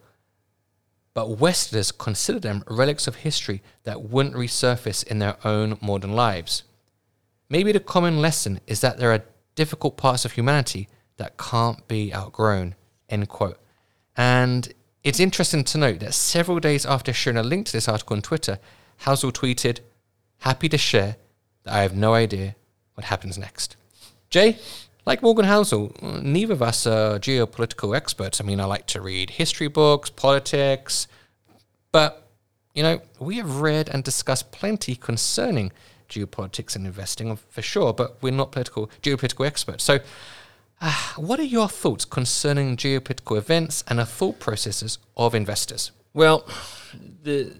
but 1.15 1.39
Westerners 1.39 1.93
consider 1.93 2.39
them 2.39 2.63
relics 2.69 3.07
of 3.07 3.15
history 3.15 3.63
that 3.83 4.03
wouldn't 4.03 4.35
resurface 4.35 5.03
in 5.03 5.17
their 5.17 5.37
own 5.45 5.77
modern 5.81 6.13
lives. 6.13 6.63
Maybe 7.49 7.71
the 7.71 7.79
common 7.79 8.21
lesson 8.21 8.59
is 8.67 8.81
that 8.81 8.97
there 8.99 9.13
are 9.13 9.23
difficult 9.55 9.95
parts 9.95 10.25
of 10.25 10.33
humanity 10.33 10.89
that 11.15 11.37
can't 11.37 11.87
be 11.87 12.13
outgrown. 12.13 12.75
End 13.07 13.29
quote. 13.29 13.57
And 14.17 14.73
it's 15.03 15.21
interesting 15.21 15.63
to 15.63 15.77
note 15.77 15.99
that 16.01 16.13
several 16.13 16.59
days 16.59 16.85
after 16.85 17.13
sharing 17.13 17.37
a 17.37 17.43
link 17.43 17.67
to 17.67 17.71
this 17.71 17.87
article 17.87 18.17
on 18.17 18.21
Twitter, 18.21 18.59
Housel 19.05 19.31
tweeted, 19.31 19.79
Happy 20.39 20.67
to 20.67 20.77
share 20.77 21.15
that 21.63 21.73
I 21.73 21.81
have 21.83 21.95
no 21.95 22.13
idea 22.13 22.55
what 22.95 23.05
happens 23.05 23.37
next. 23.37 23.77
Jay, 24.29 24.57
like 25.05 25.21
Morgan 25.21 25.45
Housel, 25.45 26.23
neither 26.23 26.53
of 26.53 26.61
us 26.61 26.87
are 26.87 27.19
geopolitical 27.19 27.95
experts. 27.95 28.41
I 28.41 28.43
mean, 28.43 28.59
I 28.59 28.65
like 28.65 28.87
to 28.87 29.01
read 29.01 29.31
history 29.31 29.67
books, 29.67 30.09
politics, 30.09 31.07
but, 31.91 32.27
you 32.73 32.83
know, 32.83 33.01
we 33.19 33.35
have 33.37 33.61
read 33.61 33.89
and 33.89 34.03
discussed 34.03 34.51
plenty 34.51 34.95
concerning 34.95 35.71
geopolitics 36.09 36.75
and 36.75 36.85
investing 36.85 37.35
for 37.35 37.61
sure, 37.61 37.93
but 37.93 38.21
we're 38.21 38.31
not 38.31 38.51
political 38.51 38.89
geopolitical 39.01 39.45
experts. 39.45 39.83
So, 39.83 39.99
uh, 40.81 40.93
what 41.15 41.39
are 41.39 41.43
your 41.43 41.69
thoughts 41.69 42.03
concerning 42.03 42.75
geopolitical 42.75 43.37
events 43.37 43.83
and 43.87 43.99
the 43.99 44.05
thought 44.05 44.39
processes 44.39 44.97
of 45.15 45.33
investors? 45.33 45.91
Well, 46.13 46.47
the, 47.23 47.55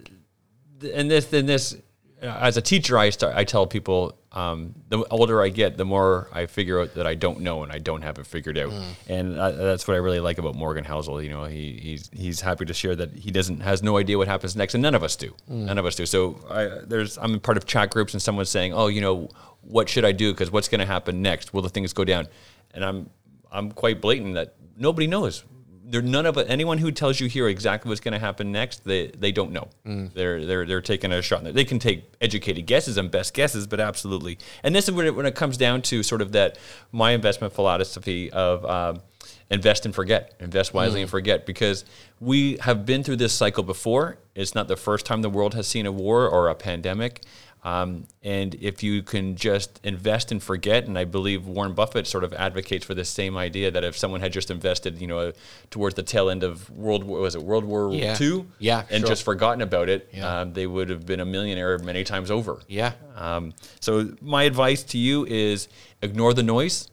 the 0.78 0.96
and 0.96 1.10
this 1.10 1.32
and 1.32 1.48
this 1.48 1.76
uh, 2.22 2.26
as 2.26 2.56
a 2.56 2.62
teacher, 2.62 2.98
I 2.98 3.10
start 3.10 3.34
I 3.34 3.44
tell 3.44 3.66
people 3.66 4.18
um, 4.36 4.74
the 4.90 4.98
older 5.10 5.40
I 5.42 5.48
get, 5.48 5.78
the 5.78 5.84
more 5.86 6.28
I 6.30 6.44
figure 6.44 6.78
out 6.80 6.94
that 6.94 7.06
I 7.06 7.14
don't 7.14 7.40
know 7.40 7.62
and 7.62 7.72
I 7.72 7.78
don't 7.78 8.02
have 8.02 8.18
it 8.18 8.26
figured 8.26 8.58
out. 8.58 8.70
And 9.08 9.38
uh, 9.38 9.50
that's 9.50 9.88
what 9.88 9.94
I 9.94 9.98
really 9.98 10.20
like 10.20 10.36
about 10.38 10.54
Morgan 10.54 10.84
Housel. 10.84 11.22
You 11.24 11.30
know, 11.30 11.44
he, 11.44 11.78
he's 11.82 12.10
he's 12.12 12.40
happy 12.42 12.66
to 12.66 12.74
share 12.74 12.94
that 12.96 13.14
he 13.14 13.30
doesn't 13.30 13.60
has 13.60 13.82
no 13.82 13.96
idea 13.96 14.18
what 14.18 14.28
happens 14.28 14.54
next, 14.54 14.74
and 14.74 14.82
none 14.82 14.94
of 14.94 15.02
us 15.02 15.16
do. 15.16 15.34
None 15.48 15.78
of 15.78 15.86
us 15.86 15.94
do. 15.96 16.04
So 16.04 16.38
I, 16.50 16.84
there's 16.86 17.16
I'm 17.16 17.32
in 17.34 17.40
part 17.40 17.56
of 17.56 17.64
chat 17.64 17.90
groups, 17.90 18.12
and 18.12 18.20
someone's 18.22 18.50
saying, 18.50 18.74
"Oh, 18.74 18.88
you 18.88 19.00
know, 19.00 19.30
what 19.62 19.88
should 19.88 20.04
I 20.04 20.12
do? 20.12 20.32
Because 20.32 20.50
what's 20.50 20.68
going 20.68 20.80
to 20.80 20.86
happen 20.86 21.22
next? 21.22 21.54
Will 21.54 21.62
the 21.62 21.70
things 21.70 21.94
go 21.94 22.04
down?" 22.04 22.28
And 22.74 22.84
I'm 22.84 23.08
I'm 23.50 23.72
quite 23.72 24.02
blatant 24.02 24.34
that 24.34 24.54
nobody 24.76 25.06
knows. 25.06 25.44
There, 25.88 26.02
none 26.02 26.26
of 26.26 26.36
it, 26.36 26.46
anyone 26.50 26.78
who 26.78 26.90
tells 26.90 27.20
you 27.20 27.28
here 27.28 27.46
exactly 27.48 27.88
what's 27.88 28.00
going 28.00 28.12
to 28.12 28.18
happen 28.18 28.50
next, 28.50 28.84
they, 28.84 29.06
they 29.06 29.30
don't 29.30 29.52
know. 29.52 29.68
They're 30.14 30.44
they're 30.44 30.66
they're 30.66 30.80
taking 30.80 31.12
a 31.12 31.22
shot. 31.22 31.44
They 31.44 31.64
can 31.64 31.78
take 31.78 32.04
educated 32.20 32.66
guesses 32.66 32.96
and 32.96 33.08
best 33.08 33.34
guesses, 33.34 33.68
but 33.68 33.78
absolutely. 33.78 34.38
And 34.64 34.74
this 34.74 34.88
is 34.88 34.94
when 34.94 35.06
it, 35.06 35.14
when 35.14 35.26
it 35.26 35.36
comes 35.36 35.56
down 35.56 35.82
to 35.82 36.02
sort 36.02 36.22
of 36.22 36.32
that 36.32 36.58
my 36.90 37.12
investment 37.12 37.52
philosophy 37.52 38.32
of 38.32 38.64
um, 38.64 39.00
invest 39.48 39.86
and 39.86 39.94
forget, 39.94 40.34
invest 40.40 40.74
wisely 40.74 41.02
and 41.02 41.10
forget, 41.10 41.46
because 41.46 41.84
we 42.18 42.56
have 42.62 42.84
been 42.84 43.04
through 43.04 43.16
this 43.16 43.32
cycle 43.32 43.62
before. 43.62 44.18
It's 44.34 44.56
not 44.56 44.66
the 44.66 44.76
first 44.76 45.06
time 45.06 45.22
the 45.22 45.30
world 45.30 45.54
has 45.54 45.68
seen 45.68 45.86
a 45.86 45.92
war 45.92 46.28
or 46.28 46.48
a 46.48 46.54
pandemic. 46.56 47.22
Um, 47.66 48.06
and 48.22 48.54
if 48.54 48.84
you 48.84 49.02
can 49.02 49.34
just 49.34 49.80
invest 49.82 50.30
and 50.30 50.40
forget, 50.40 50.86
and 50.86 50.96
I 50.96 51.04
believe 51.04 51.48
Warren 51.48 51.72
Buffett 51.72 52.06
sort 52.06 52.22
of 52.22 52.32
advocates 52.32 52.86
for 52.86 52.94
this 52.94 53.08
same 53.08 53.36
idea 53.36 53.72
that 53.72 53.82
if 53.82 53.98
someone 53.98 54.20
had 54.20 54.32
just 54.32 54.52
invested, 54.52 55.00
you 55.00 55.08
know, 55.08 55.32
towards 55.70 55.96
the 55.96 56.04
tail 56.04 56.30
end 56.30 56.44
of 56.44 56.70
World 56.70 57.02
War, 57.02 57.18
was 57.18 57.34
it 57.34 57.42
World 57.42 57.64
War 57.64 57.92
Yeah. 57.92 58.14
Two, 58.14 58.46
Yeah, 58.60 58.84
and 58.88 59.00
sure. 59.00 59.08
just 59.08 59.24
forgotten 59.24 59.62
about 59.62 59.88
it, 59.88 60.08
Yeah. 60.14 60.42
um, 60.42 60.52
they 60.52 60.68
would 60.68 60.88
have 60.90 61.06
been 61.06 61.18
a 61.18 61.24
millionaire 61.24 61.76
many 61.80 62.04
times 62.04 62.30
over. 62.30 62.60
Yeah. 62.68 62.92
Um, 63.16 63.52
so 63.80 64.14
my 64.22 64.44
advice 64.44 64.84
to 64.84 64.98
you 64.98 65.26
is 65.26 65.66
ignore 66.02 66.34
the 66.34 66.44
noise. 66.44 66.88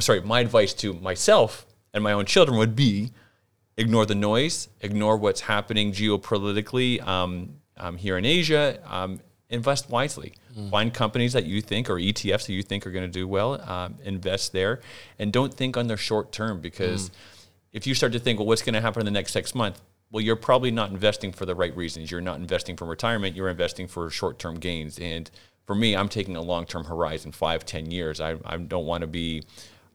Sorry, 0.00 0.20
my 0.20 0.40
advice 0.40 0.74
to 0.74 0.92
myself 0.92 1.64
and 1.94 2.04
my 2.04 2.12
own 2.12 2.26
children 2.26 2.58
would 2.58 2.76
be 2.76 3.12
ignore 3.78 4.04
the 4.04 4.14
noise, 4.14 4.68
ignore 4.82 5.16
what's 5.16 5.40
happening 5.40 5.90
geopolitically 5.92 7.00
um, 7.06 7.54
um, 7.78 7.96
here 7.96 8.18
in 8.18 8.26
Asia. 8.26 8.78
Um, 8.86 9.20
invest 9.50 9.88
wisely. 9.88 10.34
Mm. 10.56 10.70
Find 10.70 10.94
companies 10.94 11.32
that 11.32 11.44
you 11.44 11.60
think 11.60 11.88
or 11.88 11.94
ETFs 11.94 12.46
that 12.46 12.52
you 12.52 12.62
think 12.62 12.86
are 12.86 12.90
going 12.90 13.04
to 13.04 13.12
do 13.12 13.26
well. 13.26 13.60
Um, 13.68 13.96
invest 14.04 14.52
there, 14.52 14.80
and 15.18 15.32
don't 15.32 15.52
think 15.52 15.76
on 15.76 15.86
the 15.86 15.96
short 15.96 16.32
term 16.32 16.60
because 16.60 17.10
mm. 17.10 17.14
if 17.72 17.86
you 17.86 17.94
start 17.94 18.12
to 18.12 18.18
think, 18.18 18.38
well, 18.38 18.46
what's 18.46 18.62
going 18.62 18.74
to 18.74 18.80
happen 18.80 19.00
in 19.00 19.06
the 19.06 19.12
next 19.12 19.32
six 19.32 19.54
months? 19.54 19.80
Well, 20.10 20.22
you're 20.22 20.36
probably 20.36 20.70
not 20.70 20.90
investing 20.90 21.32
for 21.32 21.44
the 21.44 21.54
right 21.54 21.76
reasons. 21.76 22.10
You're 22.10 22.22
not 22.22 22.38
investing 22.40 22.76
for 22.76 22.86
retirement. 22.86 23.36
You're 23.36 23.50
investing 23.50 23.86
for 23.86 24.08
short-term 24.08 24.58
gains. 24.58 24.98
And 24.98 25.30
for 25.66 25.74
me, 25.74 25.94
I'm 25.94 26.08
taking 26.08 26.34
a 26.34 26.40
long-term 26.40 26.84
horizon, 26.84 27.32
five, 27.32 27.66
ten 27.66 27.90
years. 27.90 28.20
I, 28.20 28.36
I 28.44 28.56
don't 28.56 28.86
want 28.86 29.02
to 29.02 29.06
be. 29.06 29.42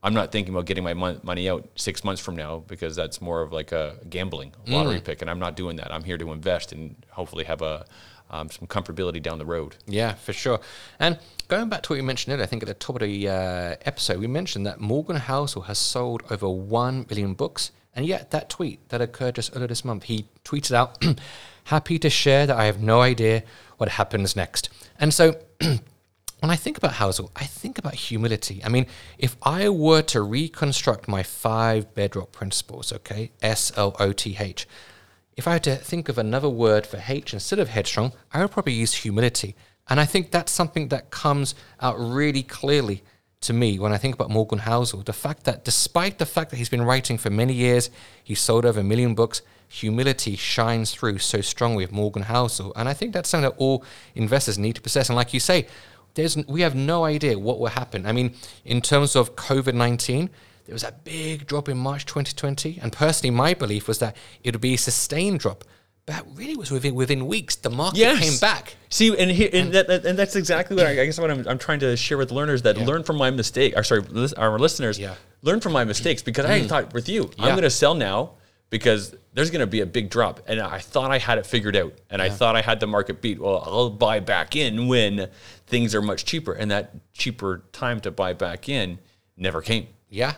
I'm 0.04 0.13
not 0.13 0.34
thinking 0.34 0.54
about 0.54 0.66
getting 0.66 0.84
my 0.84 0.94
money 0.94 1.50
out 1.50 1.68
six 1.76 2.04
months 2.04 2.22
from 2.22 2.36
now 2.36 2.62
because 2.68 2.94
that's 2.94 3.22
more 3.22 3.42
of 3.42 3.54
like 3.54 3.72
a 3.72 3.96
gambling 4.10 4.54
lottery 4.68 5.00
mm. 5.00 5.04
pick, 5.04 5.22
and 5.22 5.32
I'm 5.32 5.39
not 5.39 5.56
doing 5.56 5.78
that. 5.78 5.94
I'm 5.94 6.04
here 6.04 6.18
to 6.18 6.32
invest 6.34 6.74
and 6.74 6.96
hopefully 7.10 7.46
have 7.46 7.62
a 7.62 7.86
um, 8.34 8.50
some 8.50 8.67
comfortability 8.67 9.22
down 9.22 9.38
the 9.38 9.46
road. 9.46 9.76
Yeah, 9.86 10.13
for 10.13 10.34
sure. 10.34 10.60
And 11.00 11.19
going 11.48 11.69
back 11.69 11.84
to 11.84 11.91
what 11.91 11.98
you 11.98 12.04
mentioned 12.04 12.41
I 12.41 12.46
think 12.48 12.63
at 12.63 12.67
the 12.67 12.74
top 12.74 12.96
of 12.96 13.02
the 13.02 13.30
uh, 13.30 13.76
episode, 13.86 14.17
we 14.17 14.28
mentioned 14.28 14.65
that 14.65 14.80
Morgan 14.80 15.17
Housel 15.17 15.65
has 15.65 15.78
sold 15.78 16.24
over 16.32 16.50
1 16.50 17.06
million 17.10 17.36
books. 17.36 17.72
And 17.96 18.08
yet, 18.08 18.32
that 18.32 18.50
tweet 18.50 18.89
that 18.89 19.02
occurred 19.02 19.36
just 19.36 19.56
earlier 19.56 19.67
this 19.67 19.86
month, 19.86 20.04
he 20.06 20.26
tweeted 20.43 20.72
out, 20.74 21.04
Happy 21.65 22.00
to 22.00 22.10
share 22.10 22.48
that 22.48 22.58
I 22.58 22.65
have 22.65 22.82
no 22.82 23.02
idea 23.02 23.43
what 23.78 23.88
happens 23.88 24.36
next. 24.36 24.69
And 25.00 25.13
so, 25.13 25.36
when 25.60 26.50
I 26.50 26.56
think 26.56 26.78
about 26.78 26.93
Housel, 26.93 27.30
I 27.36 27.46
think 27.46 27.78
about 27.78 27.93
humility. 27.93 28.62
I 28.65 28.69
mean, 28.69 28.88
if 29.19 29.38
I 29.43 29.69
were 29.69 30.02
to 30.02 30.22
reconstruct 30.24 31.08
my 31.08 31.22
five 31.22 31.93
bedrock 31.93 32.32
principles, 32.32 32.91
okay, 32.91 33.30
S 33.43 33.72
L 33.78 33.96
O 34.00 34.12
T 34.12 34.36
H, 34.39 34.67
if 35.36 35.48
I 35.48 35.54
had 35.54 35.63
to 35.63 35.76
think 35.76 36.10
of 36.10 36.17
another 36.17 36.50
word 36.50 36.86
for 36.86 37.02
H 37.08 37.34
instead 37.34 37.60
of 37.60 37.69
headstrong, 37.69 38.13
I 38.32 38.41
would 38.41 38.52
probably 38.52 38.74
use 38.74 38.93
humility. 38.93 39.56
And 39.89 40.00
I 40.00 40.06
think 40.06 40.32
that's 40.32 40.52
something 40.52 40.88
that 40.89 41.10
comes 41.12 41.56
out 41.82 41.96
really 42.00 42.43
clearly 42.43 43.04
to 43.41 43.54
me 43.54 43.78
when 43.78 43.91
I 43.91 43.98
think 43.98 44.15
about 44.15 44.30
Morgan 44.30 44.60
Housel. 44.60 45.04
The 45.04 45.13
fact 45.13 45.43
that 45.43 45.65
despite 45.65 46.17
the 46.17 46.26
fact 46.26 46.52
that 46.52 46.58
he's 46.58 46.69
been 46.69 46.84
writing 46.84 47.17
for 47.17 47.30
many 47.30 47.54
years, 47.54 47.89
he's 48.24 48.39
sold 48.39 48.65
over 48.65 48.80
a 48.80 48.84
million 48.84 49.15
books, 49.15 49.41
humility 49.67 50.36
shines 50.36 50.93
through 50.93 51.17
so 51.17 51.41
strongly 51.41 51.84
with 51.84 51.91
Morgan 51.91 52.24
Housel. 52.24 52.72
And 52.76 52.88
I 52.88 52.93
think 52.93 53.13
that's 53.13 53.30
something 53.30 53.50
that 53.50 53.58
all 53.58 53.84
investors 54.15 54.58
need 54.58 54.76
to 54.76 54.82
possess. 54.82 55.10
And 55.10 55.15
like 55.15 55.34
you 55.34 55.39
say, 55.39 55.67
there's 56.13 56.38
we 56.48 56.62
have 56.62 56.76
no 56.76 57.04
idea 57.04 57.38
what 57.39 57.60
will 57.60 57.67
happen. 57.67 58.06
I 58.06 58.12
mean, 58.12 58.36
in 58.65 58.82
terms 58.82 59.15
of 59.15 59.36
COVID 59.36 59.74
19, 59.74 60.30
there 60.65 60.73
was 60.73 60.84
a 60.84 60.91
big 60.91 61.45
drop 61.45 61.67
in 61.69 61.78
March 61.78 62.06
2020. 62.06 62.80
And 62.82 62.91
personally, 62.91 63.32
my 63.32 63.54
belief 63.54 63.88
was 63.88 63.99
that 63.99 64.15
it 64.43 64.54
would 64.54 64.62
be 64.62 64.76
a 64.76 64.78
sustained 64.78 65.39
drop. 65.39 65.63
But 66.06 66.26
really, 66.36 66.58
was 66.58 66.69
within, 66.69 66.95
within 66.95 67.28
weeks, 67.28 67.56
the 67.56 67.69
market 67.69 68.19
came 68.19 68.38
back. 68.39 68.76
See, 68.89 69.17
and 69.17 69.32
here, 69.32 69.49
and, 69.54 69.71
that, 69.71 69.88
that- 69.88 70.06
and 70.06 70.19
that's 70.19 70.36
exactly 70.36 70.76
what 70.76 70.86
I, 70.86 71.02
I 71.02 71.06
guess 71.06 71.17
what 71.17 71.32
I'm, 71.32 71.47
I'm 71.47 71.58
trying 71.58 71.80
to 71.80 71.95
share 71.95 72.17
with 72.17 72.32
learners 72.32 72.63
that 72.63 72.78
learn 72.78 73.04
from 73.04 73.17
my 73.17 73.32
mistake. 73.32 73.73
Or 73.78 73.84
sorry, 73.84 74.04
our 74.36 74.60
listeners, 74.60 74.99
Yeah. 74.99 75.15
learn 75.41 75.62
from 75.62 75.71
my 75.71 75.86
mistakes 75.86 76.21
because 76.21 76.45
I 76.45 76.60
mm. 76.60 76.67
thought 76.67 76.93
with 76.93 77.08
you, 77.08 77.32
I'm 77.39 77.52
going 77.52 77.62
to 77.63 77.69
sell 77.69 77.95
now 77.95 78.34
because 78.69 79.15
there's 79.34 79.49
going 79.49 79.60
to 79.62 79.67
be 79.67 79.82
a 79.82 79.86
big 79.86 80.10
drop, 80.10 80.41
and 80.47 80.60
I 80.60 80.80
thought 80.80 81.12
I 81.12 81.19
had 81.19 81.38
it 81.38 81.45
figured 81.45 81.76
out, 81.76 81.93
and 82.10 82.21
I 82.21 82.30
thought 82.30 82.56
I 82.56 82.62
had 82.62 82.80
the 82.80 82.88
market 82.88 83.21
beat. 83.21 83.39
Well, 83.39 83.63
I'll 83.63 83.89
buy 83.91 84.19
back 84.19 84.56
in 84.56 84.88
when 84.88 85.30
things 85.67 85.93
are 85.93 86.02
much 86.02 86.26
cheaper, 86.26 86.54
and 86.54 86.71
that 86.71 86.91
cheaper 87.13 87.63
time 87.71 87.99
to 88.02 88.12
buy 88.12 88.34
back 88.34 88.67
in 88.67 88.99
never 89.38 89.62
came. 89.62 89.88
Yeah. 90.10 90.34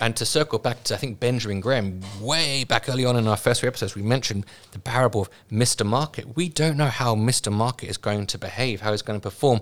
And 0.00 0.16
to 0.16 0.26
circle 0.26 0.58
back 0.58 0.82
to, 0.84 0.94
I 0.94 0.96
think, 0.96 1.20
Benjamin 1.20 1.60
Graham, 1.60 2.00
way 2.20 2.64
back 2.64 2.88
early 2.88 3.04
on 3.04 3.16
in 3.16 3.28
our 3.28 3.36
first 3.36 3.60
few 3.60 3.68
episodes, 3.68 3.94
we 3.94 4.02
mentioned 4.02 4.44
the 4.72 4.80
parable 4.80 5.22
of 5.22 5.30
Mr. 5.52 5.86
Market. 5.86 6.36
We 6.36 6.48
don't 6.48 6.76
know 6.76 6.88
how 6.88 7.14
Mr. 7.14 7.52
Market 7.52 7.88
is 7.88 7.96
going 7.96 8.26
to 8.26 8.38
behave, 8.38 8.80
how 8.80 8.90
he's 8.90 9.02
going 9.02 9.20
to 9.20 9.22
perform. 9.22 9.60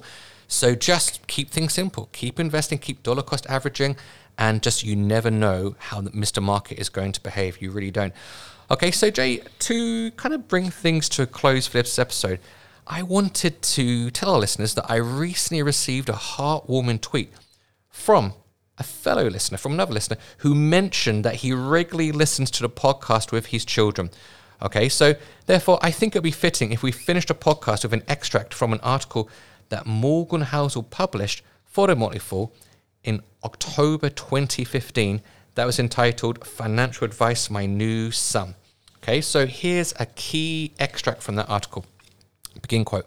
So 0.48 0.74
just 0.74 1.26
keep 1.26 1.50
things 1.50 1.74
simple. 1.74 2.08
Keep 2.12 2.40
investing, 2.40 2.78
keep 2.78 3.02
dollar 3.02 3.22
cost 3.22 3.46
averaging, 3.46 3.96
and 4.38 4.62
just 4.62 4.82
you 4.82 4.96
never 4.96 5.30
know 5.30 5.76
how 5.78 6.00
Mr. 6.00 6.42
Market 6.42 6.78
is 6.78 6.88
going 6.88 7.12
to 7.12 7.20
behave. 7.20 7.60
You 7.60 7.70
really 7.70 7.90
don't. 7.90 8.14
Okay, 8.70 8.90
so 8.90 9.10
Jay, 9.10 9.42
to 9.60 10.10
kind 10.12 10.34
of 10.34 10.48
bring 10.48 10.70
things 10.70 11.10
to 11.10 11.22
a 11.22 11.26
close 11.26 11.66
for 11.66 11.78
this 11.82 11.98
episode, 11.98 12.40
I 12.86 13.02
wanted 13.02 13.60
to 13.62 14.10
tell 14.10 14.30
our 14.30 14.38
listeners 14.38 14.74
that 14.74 14.90
I 14.90 14.96
recently 14.96 15.62
received 15.62 16.08
a 16.08 16.14
heartwarming 16.14 17.02
tweet 17.02 17.32
from 17.90 18.32
a 18.78 18.82
fellow 18.82 19.28
listener, 19.28 19.58
from 19.58 19.72
another 19.72 19.92
listener, 19.92 20.16
who 20.38 20.54
mentioned 20.54 21.24
that 21.24 21.36
he 21.36 21.52
regularly 21.52 22.12
listens 22.12 22.50
to 22.52 22.62
the 22.62 22.68
podcast 22.68 23.32
with 23.32 23.46
his 23.46 23.64
children. 23.64 24.10
Okay, 24.62 24.88
so 24.88 25.14
therefore, 25.46 25.78
I 25.82 25.90
think 25.90 26.14
it 26.14 26.18
would 26.18 26.24
be 26.24 26.30
fitting 26.30 26.72
if 26.72 26.82
we 26.82 26.92
finished 26.92 27.30
a 27.30 27.34
podcast 27.34 27.82
with 27.82 27.92
an 27.92 28.04
extract 28.08 28.54
from 28.54 28.72
an 28.72 28.80
article 28.80 29.28
that 29.68 29.86
Morgan 29.86 30.42
Housel 30.42 30.88
published 30.88 31.42
for 31.64 31.86
the 31.86 31.96
Motley 31.96 32.18
Fool 32.18 32.52
in 33.02 33.22
October 33.44 34.08
2015 34.08 35.20
that 35.54 35.66
was 35.66 35.78
entitled 35.78 36.46
Financial 36.46 37.04
Advice 37.04 37.50
My 37.50 37.66
New 37.66 38.10
Son. 38.10 38.54
Okay, 38.98 39.20
so 39.20 39.46
here's 39.46 39.92
a 39.98 40.06
key 40.06 40.72
extract 40.78 41.22
from 41.22 41.34
that 41.34 41.48
article. 41.48 41.84
Begin 42.60 42.84
quote. 42.84 43.06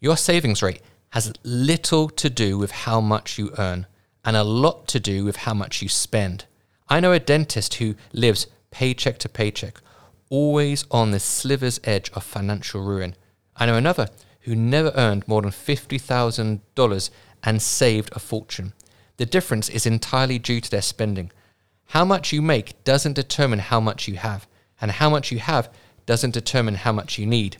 Your 0.00 0.16
savings 0.16 0.62
rate 0.62 0.80
has 1.10 1.32
little 1.42 2.08
to 2.08 2.30
do 2.30 2.56
with 2.56 2.70
how 2.70 3.00
much 3.00 3.38
you 3.38 3.52
earn 3.58 3.86
and 4.24 4.36
a 4.36 4.44
lot 4.44 4.86
to 4.88 5.00
do 5.00 5.24
with 5.24 5.36
how 5.36 5.54
much 5.54 5.82
you 5.82 5.88
spend. 5.88 6.44
I 6.88 7.00
know 7.00 7.12
a 7.12 7.20
dentist 7.20 7.74
who 7.74 7.94
lives 8.12 8.46
paycheck 8.70 9.18
to 9.18 9.28
paycheck, 9.28 9.80
always 10.30 10.84
on 10.90 11.10
the 11.10 11.20
sliver's 11.20 11.80
edge 11.84 12.10
of 12.12 12.24
financial 12.24 12.82
ruin. 12.82 13.14
I 13.56 13.66
know 13.66 13.76
another 13.76 14.08
who 14.40 14.54
never 14.54 14.92
earned 14.94 15.26
more 15.28 15.42
than 15.42 15.50
$50,000 15.50 17.10
and 17.44 17.62
saved 17.62 18.10
a 18.14 18.18
fortune. 18.18 18.72
The 19.16 19.26
difference 19.26 19.68
is 19.68 19.86
entirely 19.86 20.38
due 20.38 20.60
to 20.60 20.70
their 20.70 20.82
spending. 20.82 21.30
How 21.86 22.04
much 22.04 22.32
you 22.32 22.40
make 22.42 22.82
doesn't 22.84 23.14
determine 23.14 23.58
how 23.58 23.80
much 23.80 24.08
you 24.08 24.16
have, 24.16 24.46
and 24.80 24.90
how 24.90 25.10
much 25.10 25.32
you 25.32 25.38
have 25.38 25.70
doesn't 26.06 26.32
determine 26.32 26.76
how 26.76 26.92
much 26.92 27.18
you 27.18 27.26
need. 27.26 27.56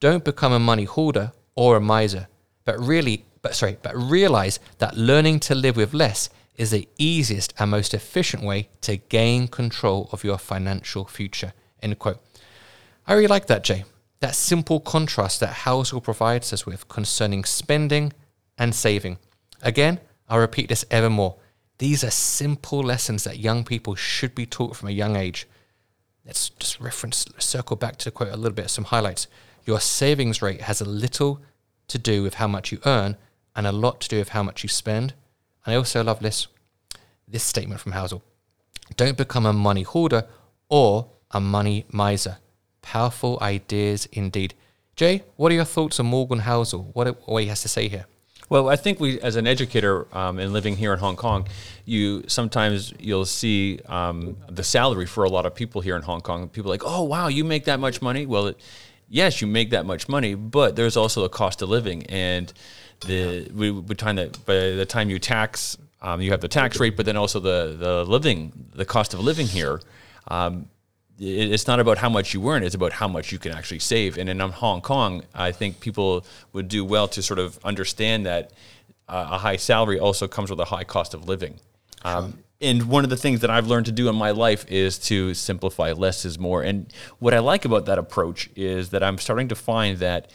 Don't 0.00 0.24
become 0.24 0.52
a 0.52 0.58
money 0.58 0.84
hoarder 0.84 1.32
or 1.54 1.76
a 1.76 1.80
miser, 1.80 2.28
but 2.64 2.78
really, 2.78 3.24
but 3.42 3.54
sorry, 3.54 3.76
but 3.82 3.96
realize 3.96 4.60
that 4.78 4.96
learning 4.96 5.40
to 5.40 5.54
live 5.54 5.76
with 5.76 5.92
less 5.92 6.30
is 6.56 6.70
the 6.70 6.88
easiest 6.96 7.52
and 7.58 7.70
most 7.70 7.92
efficient 7.92 8.42
way 8.42 8.68
to 8.82 8.96
gain 8.96 9.48
control 9.48 10.08
of 10.12 10.24
your 10.24 10.38
financial 10.38 11.04
future. 11.04 11.52
End 11.82 11.98
quote. 11.98 12.22
I 13.06 13.14
really 13.14 13.26
like 13.26 13.46
that, 13.46 13.64
Jay. 13.64 13.84
That 14.20 14.36
simple 14.36 14.78
contrast 14.78 15.40
that 15.40 15.54
Housel 15.64 16.00
provides 16.00 16.52
us 16.52 16.64
with 16.64 16.88
concerning 16.88 17.44
spending 17.44 18.12
and 18.56 18.74
saving. 18.74 19.18
Again, 19.60 19.98
I'll 20.28 20.38
repeat 20.38 20.68
this 20.68 20.84
ever 20.90 21.10
more. 21.10 21.36
These 21.78 22.04
are 22.04 22.10
simple 22.10 22.80
lessons 22.80 23.24
that 23.24 23.40
young 23.40 23.64
people 23.64 23.96
should 23.96 24.34
be 24.36 24.46
taught 24.46 24.76
from 24.76 24.88
a 24.88 24.92
young 24.92 25.16
age. 25.16 25.48
Let's 26.24 26.50
just 26.50 26.78
reference, 26.78 27.26
circle 27.38 27.74
back 27.74 27.96
to 27.96 28.04
the 28.04 28.10
quote 28.12 28.32
a 28.32 28.36
little 28.36 28.52
bit, 28.52 28.70
some 28.70 28.84
highlights. 28.84 29.26
Your 29.64 29.80
savings 29.80 30.40
rate 30.40 30.60
has 30.62 30.80
a 30.80 30.84
little 30.84 31.40
to 31.88 31.98
do 31.98 32.22
with 32.22 32.34
how 32.34 32.46
much 32.46 32.70
you 32.70 32.78
earn 32.86 33.16
and 33.54 33.66
a 33.66 33.72
lot 33.72 34.00
to 34.00 34.08
do 34.08 34.18
with 34.18 34.30
how 34.30 34.42
much 34.42 34.62
you 34.62 34.68
spend. 34.68 35.14
And 35.64 35.74
I 35.74 35.76
also 35.76 36.02
love 36.02 36.20
this 36.20 36.46
this 37.28 37.42
statement 37.42 37.80
from 37.80 37.92
Housel. 37.92 38.22
Don't 38.96 39.16
become 39.16 39.46
a 39.46 39.52
money 39.52 39.82
hoarder 39.82 40.26
or 40.68 41.08
a 41.30 41.40
money 41.40 41.86
miser. 41.90 42.38
Powerful 42.82 43.38
ideas 43.40 44.06
indeed. 44.12 44.54
Jay, 44.96 45.22
what 45.36 45.50
are 45.50 45.54
your 45.54 45.64
thoughts 45.64 45.98
on 45.98 46.06
Morgan 46.06 46.40
Housel? 46.40 46.90
What, 46.92 47.26
what 47.26 47.42
he 47.42 47.48
has 47.48 47.62
to 47.62 47.68
say 47.68 47.88
here? 47.88 48.06
Well, 48.50 48.68
I 48.68 48.76
think 48.76 49.00
we, 49.00 49.18
as 49.20 49.36
an 49.36 49.46
educator 49.46 50.06
um, 50.14 50.38
and 50.38 50.52
living 50.52 50.76
here 50.76 50.92
in 50.92 50.98
Hong 50.98 51.16
Kong, 51.16 51.48
you 51.86 52.24
sometimes 52.26 52.92
you'll 52.98 53.24
see 53.24 53.80
um, 53.86 54.36
the 54.50 54.62
salary 54.62 55.06
for 55.06 55.24
a 55.24 55.30
lot 55.30 55.46
of 55.46 55.54
people 55.54 55.80
here 55.80 55.96
in 55.96 56.02
Hong 56.02 56.20
Kong. 56.20 56.48
People 56.50 56.70
like, 56.70 56.82
oh 56.84 57.02
wow, 57.04 57.28
you 57.28 57.44
make 57.44 57.64
that 57.64 57.80
much 57.80 58.02
money. 58.02 58.26
Well, 58.26 58.48
it, 58.48 58.60
yes, 59.08 59.40
you 59.40 59.46
make 59.46 59.70
that 59.70 59.86
much 59.86 60.06
money, 60.06 60.34
but 60.34 60.76
there's 60.76 60.98
also 60.98 61.24
a 61.24 61.30
cost 61.30 61.62
of 61.62 61.70
living, 61.70 62.04
and 62.08 62.52
the 63.06 63.50
we, 63.54 63.94
time 63.94 64.16
that 64.16 64.44
by 64.46 64.54
the 64.54 64.86
time 64.86 65.10
you 65.10 65.18
tax, 65.18 65.76
um, 66.00 66.20
you 66.20 66.30
have 66.30 66.40
the 66.40 66.48
tax 66.48 66.80
rate, 66.80 66.96
but 66.96 67.06
then 67.06 67.16
also 67.16 67.40
the 67.40 67.76
the 67.78 68.04
living, 68.04 68.52
the 68.74 68.84
cost 68.84 69.14
of 69.14 69.20
living 69.20 69.46
here. 69.46 69.80
Um, 70.28 70.68
it's 71.18 71.66
not 71.66 71.78
about 71.78 71.98
how 71.98 72.08
much 72.08 72.34
you 72.34 72.48
earn; 72.48 72.62
it's 72.62 72.74
about 72.74 72.92
how 72.92 73.08
much 73.08 73.32
you 73.32 73.38
can 73.38 73.52
actually 73.52 73.78
save. 73.78 74.18
And 74.18 74.28
in 74.28 74.38
Hong 74.40 74.80
Kong, 74.80 75.22
I 75.34 75.52
think 75.52 75.80
people 75.80 76.24
would 76.52 76.68
do 76.68 76.84
well 76.84 77.06
to 77.08 77.22
sort 77.22 77.38
of 77.38 77.58
understand 77.64 78.26
that 78.26 78.52
uh, 79.08 79.28
a 79.32 79.38
high 79.38 79.56
salary 79.56 79.98
also 79.98 80.26
comes 80.26 80.50
with 80.50 80.58
a 80.58 80.64
high 80.64 80.84
cost 80.84 81.14
of 81.14 81.28
living. 81.28 81.58
Um, 82.04 82.38
and 82.62 82.88
one 82.88 83.02
of 83.02 83.10
the 83.10 83.16
things 83.16 83.40
that 83.40 83.50
I've 83.50 83.66
learned 83.66 83.86
to 83.86 83.92
do 83.92 84.08
in 84.08 84.14
my 84.14 84.30
life 84.30 84.64
is 84.70 84.98
to 85.00 85.34
simplify. 85.34 85.92
Less 85.92 86.24
is 86.24 86.38
more. 86.38 86.62
And 86.62 86.92
what 87.18 87.34
I 87.34 87.40
like 87.40 87.64
about 87.64 87.86
that 87.86 87.98
approach 87.98 88.48
is 88.54 88.90
that 88.90 89.02
I'm 89.02 89.18
starting 89.18 89.48
to 89.48 89.56
find 89.56 89.98
that 89.98 90.30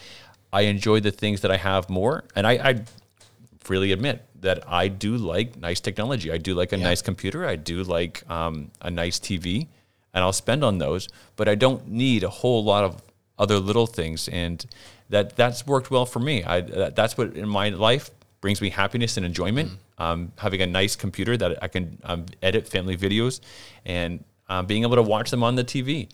I 0.58 0.62
enjoy 0.62 1.00
the 1.02 1.12
things 1.12 1.42
that 1.42 1.52
I 1.52 1.58
have 1.58 1.88
more. 1.88 2.24
And 2.36 2.48
I, 2.48 2.54
I 2.70 2.84
freely 3.60 3.92
admit 3.92 4.26
that 4.42 4.64
I 4.68 4.88
do 4.88 5.16
like 5.18 5.56
nice 5.56 5.80
technology. 5.80 6.32
I 6.32 6.40
do 6.40 6.56
like 6.56 6.74
a 6.74 6.78
yeah. 6.78 6.90
nice 6.90 7.02
computer. 7.04 7.46
I 7.46 7.58
do 7.58 7.84
like 7.84 8.28
um, 8.28 8.72
a 8.82 8.90
nice 8.90 9.20
TV 9.20 9.68
and 10.14 10.24
I'll 10.24 10.34
spend 10.34 10.64
on 10.64 10.80
those, 10.80 11.10
but 11.36 11.48
I 11.48 11.54
don't 11.54 11.88
need 11.88 12.24
a 12.24 12.30
whole 12.30 12.64
lot 12.64 12.84
of 12.84 13.04
other 13.38 13.60
little 13.60 13.86
things. 13.86 14.28
And 14.30 14.66
that 15.10 15.36
that's 15.36 15.68
worked 15.68 15.92
well 15.92 16.08
for 16.08 16.20
me. 16.20 16.44
I, 16.44 16.62
that's 17.00 17.18
what 17.20 17.36
in 17.36 17.48
my 17.48 17.70
life 17.70 18.10
brings 18.42 18.60
me 18.60 18.70
happiness 18.72 19.16
and 19.18 19.26
enjoyment. 19.26 19.70
Mm. 19.70 20.04
Um, 20.04 20.32
having 20.38 20.62
a 20.62 20.68
nice 20.68 20.96
computer 20.96 21.38
that 21.38 21.64
I 21.64 21.68
can 21.68 22.00
um, 22.04 22.26
edit 22.42 22.68
family 22.68 22.98
videos 22.98 23.42
and 23.86 24.24
um, 24.50 24.66
being 24.66 24.84
able 24.84 24.96
to 24.96 25.04
watch 25.04 25.30
them 25.30 25.44
on 25.44 25.56
the 25.56 25.64
TV. 25.64 26.10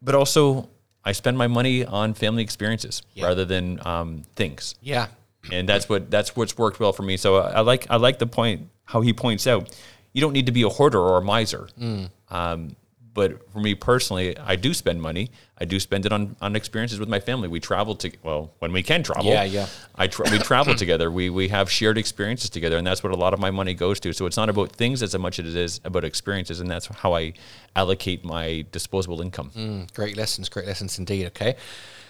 But 0.00 0.14
also, 0.14 0.68
I 1.04 1.12
spend 1.12 1.38
my 1.38 1.46
money 1.46 1.84
on 1.84 2.14
family 2.14 2.42
experiences 2.42 3.02
yeah. 3.14 3.26
rather 3.26 3.44
than 3.44 3.84
um, 3.86 4.22
things. 4.36 4.74
Yeah, 4.82 5.08
and 5.50 5.68
that's 5.68 5.88
what 5.88 6.10
that's 6.10 6.36
what's 6.36 6.56
worked 6.58 6.80
well 6.80 6.92
for 6.92 7.02
me. 7.02 7.16
So 7.16 7.36
I, 7.36 7.50
I 7.50 7.60
like 7.60 7.86
I 7.90 7.96
like 7.96 8.18
the 8.18 8.26
point 8.26 8.68
how 8.84 9.00
he 9.00 9.12
points 9.12 9.46
out. 9.46 9.74
You 10.12 10.20
don't 10.20 10.32
need 10.32 10.46
to 10.46 10.52
be 10.52 10.62
a 10.62 10.68
hoarder 10.68 10.98
or 10.98 11.18
a 11.18 11.22
miser. 11.22 11.68
Mm. 11.78 12.10
Um, 12.30 12.76
but 13.18 13.50
for 13.52 13.58
me 13.58 13.74
personally, 13.74 14.38
I 14.38 14.54
do 14.54 14.72
spend 14.72 15.02
money. 15.02 15.32
I 15.60 15.64
do 15.64 15.80
spend 15.80 16.06
it 16.06 16.12
on, 16.12 16.36
on 16.40 16.54
experiences 16.54 17.00
with 17.00 17.08
my 17.08 17.18
family. 17.18 17.48
We 17.48 17.58
travel 17.58 17.96
to 17.96 18.12
well 18.22 18.52
when 18.60 18.70
we 18.72 18.80
can 18.80 19.02
travel. 19.02 19.24
Yeah, 19.24 19.42
yeah. 19.42 19.66
I 19.96 20.06
tra- 20.06 20.30
we 20.30 20.38
travel 20.38 20.74
together. 20.84 21.10
We 21.10 21.28
we 21.28 21.48
have 21.48 21.68
shared 21.68 21.98
experiences 21.98 22.48
together, 22.48 22.76
and 22.78 22.86
that's 22.86 23.02
what 23.02 23.12
a 23.12 23.16
lot 23.16 23.34
of 23.34 23.40
my 23.40 23.50
money 23.50 23.74
goes 23.74 23.98
to. 24.00 24.12
So 24.12 24.26
it's 24.26 24.36
not 24.36 24.48
about 24.48 24.70
things 24.70 25.02
as 25.02 25.18
much 25.18 25.40
as 25.40 25.46
it 25.52 25.56
is 25.56 25.80
about 25.84 26.04
experiences, 26.04 26.60
and 26.60 26.70
that's 26.70 26.86
how 26.86 27.12
I 27.16 27.32
allocate 27.74 28.24
my 28.24 28.64
disposable 28.70 29.20
income. 29.20 29.50
Mm, 29.56 29.92
great 29.94 30.16
lessons, 30.16 30.48
great 30.48 30.68
lessons 30.68 30.96
indeed. 30.96 31.26
Okay, 31.26 31.56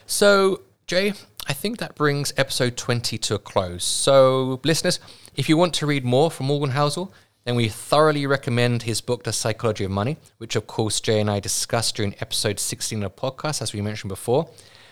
so 0.05 0.61
Jay, 0.87 1.15
I 1.47 1.55
think 1.55 1.79
that 1.79 1.95
brings 1.95 2.35
episode 2.37 2.77
20 2.77 3.17
to 3.17 3.35
a 3.37 3.39
close. 3.39 3.83
So, 3.83 4.61
listeners, 4.63 5.01
if 5.37 5.49
you 5.49 5.57
want 5.57 5.73
to 5.77 5.87
read 5.87 6.05
more 6.05 6.31
from 6.31 6.49
Morgan 6.49 6.75
Housel, 6.77 7.13
then 7.49 7.57
we 7.57 7.71
thoroughly 7.71 8.27
recommend 8.27 8.83
his 8.83 9.01
book, 9.01 9.25
The 9.25 9.33
Psychology 9.33 9.85
of 9.85 9.91
Money, 9.91 10.19
which 10.37 10.55
of 10.55 10.67
course 10.67 11.01
Jay 11.01 11.19
and 11.19 11.31
I 11.31 11.41
discussed 11.41 11.97
during 11.97 12.15
episode 12.21 12.61
16 12.61 13.03
of 13.03 13.17
the 13.17 13.23
podcast, 13.23 13.63
as 13.63 13.73
we 13.73 13.81
mentioned 13.81 14.11
before. 14.11 14.51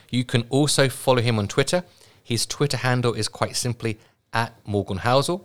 You 0.09 0.25
can 0.25 0.47
also 0.49 0.89
follow 0.89 1.21
him 1.21 1.39
on 1.39 1.49
Twitter. 1.49 1.85
His 2.25 2.47
Twitter 2.47 2.79
handle 2.79 3.13
is 3.13 3.29
quite 3.29 3.57
simply 3.57 3.99
at 4.33 4.55
Morgan 4.67 5.01
Housel. 5.01 5.45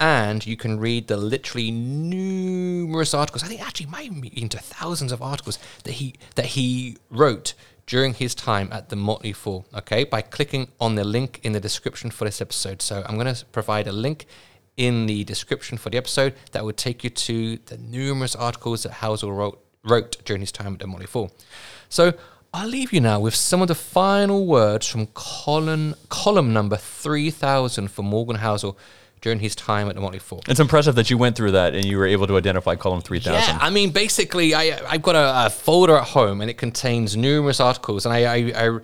And 0.00 0.44
you 0.44 0.56
can 0.56 0.80
read 0.80 1.06
the 1.06 1.16
literally 1.16 1.70
numerous 1.70 3.14
articles. 3.14 3.44
I 3.44 3.46
think 3.46 3.64
actually 3.64 3.86
might 3.86 4.20
be 4.20 4.36
into 4.36 4.58
thousands 4.58 5.12
of 5.12 5.22
articles 5.22 5.60
that 5.84 5.92
he 5.92 6.14
that 6.34 6.46
he 6.46 6.96
wrote 7.08 7.54
during 7.86 8.14
his 8.14 8.34
time 8.34 8.68
at 8.72 8.88
the 8.88 8.96
Motley 8.96 9.32
Fool. 9.32 9.64
Okay, 9.72 10.02
by 10.02 10.22
clicking 10.22 10.72
on 10.80 10.96
the 10.96 11.04
link 11.04 11.38
in 11.44 11.52
the 11.52 11.60
description 11.60 12.10
for 12.10 12.24
this 12.24 12.40
episode. 12.40 12.82
So 12.82 13.04
I'm 13.06 13.16
going 13.16 13.32
to 13.32 13.44
provide 13.46 13.86
a 13.86 13.92
link 13.92 14.26
in 14.76 15.06
the 15.06 15.24
description 15.24 15.78
for 15.78 15.90
the 15.90 15.98
episode 15.98 16.34
that 16.52 16.64
will 16.64 16.72
take 16.72 17.04
you 17.04 17.10
to 17.10 17.58
the 17.66 17.76
numerous 17.76 18.34
articles 18.34 18.82
that 18.84 18.92
Housel 18.92 19.36
wrote, 19.36 19.62
wrote 19.84 20.24
during 20.24 20.40
his 20.40 20.52
time 20.52 20.74
at 20.74 20.78
the 20.78 20.86
Motley 20.86 21.06
Fool. 21.06 21.30
So 21.88 22.14
I'll 22.54 22.68
leave 22.68 22.92
you 22.92 23.00
now 23.00 23.20
with 23.20 23.34
some 23.34 23.62
of 23.62 23.68
the 23.68 23.74
final 23.74 24.46
words 24.46 24.86
from 24.86 25.06
column, 25.14 25.94
column 26.08 26.52
number 26.52 26.76
3000 26.76 27.90
for 27.90 28.02
Morgan 28.02 28.36
Housel 28.36 28.76
during 29.22 29.38
his 29.38 29.54
time 29.54 29.88
at 29.88 29.94
the 29.94 30.00
Motley 30.00 30.18
Fool. 30.18 30.42
It's 30.48 30.60
impressive 30.60 30.94
that 30.96 31.08
you 31.08 31.16
went 31.16 31.36
through 31.36 31.52
that 31.52 31.74
and 31.74 31.84
you 31.84 31.96
were 31.96 32.06
able 32.06 32.26
to 32.26 32.36
identify 32.36 32.74
column 32.74 33.00
3000. 33.00 33.32
Yeah, 33.32 33.58
I 33.60 33.70
mean, 33.70 33.90
basically, 33.90 34.54
I, 34.54 34.80
I've 34.86 35.02
got 35.02 35.14
a, 35.14 35.46
a 35.46 35.50
folder 35.50 35.96
at 35.96 36.08
home 36.08 36.40
and 36.40 36.50
it 36.50 36.58
contains 36.58 37.16
numerous 37.16 37.60
articles. 37.60 38.04
And 38.04 38.12
I, 38.12 38.24
I, 38.24 38.68
I 38.68 38.78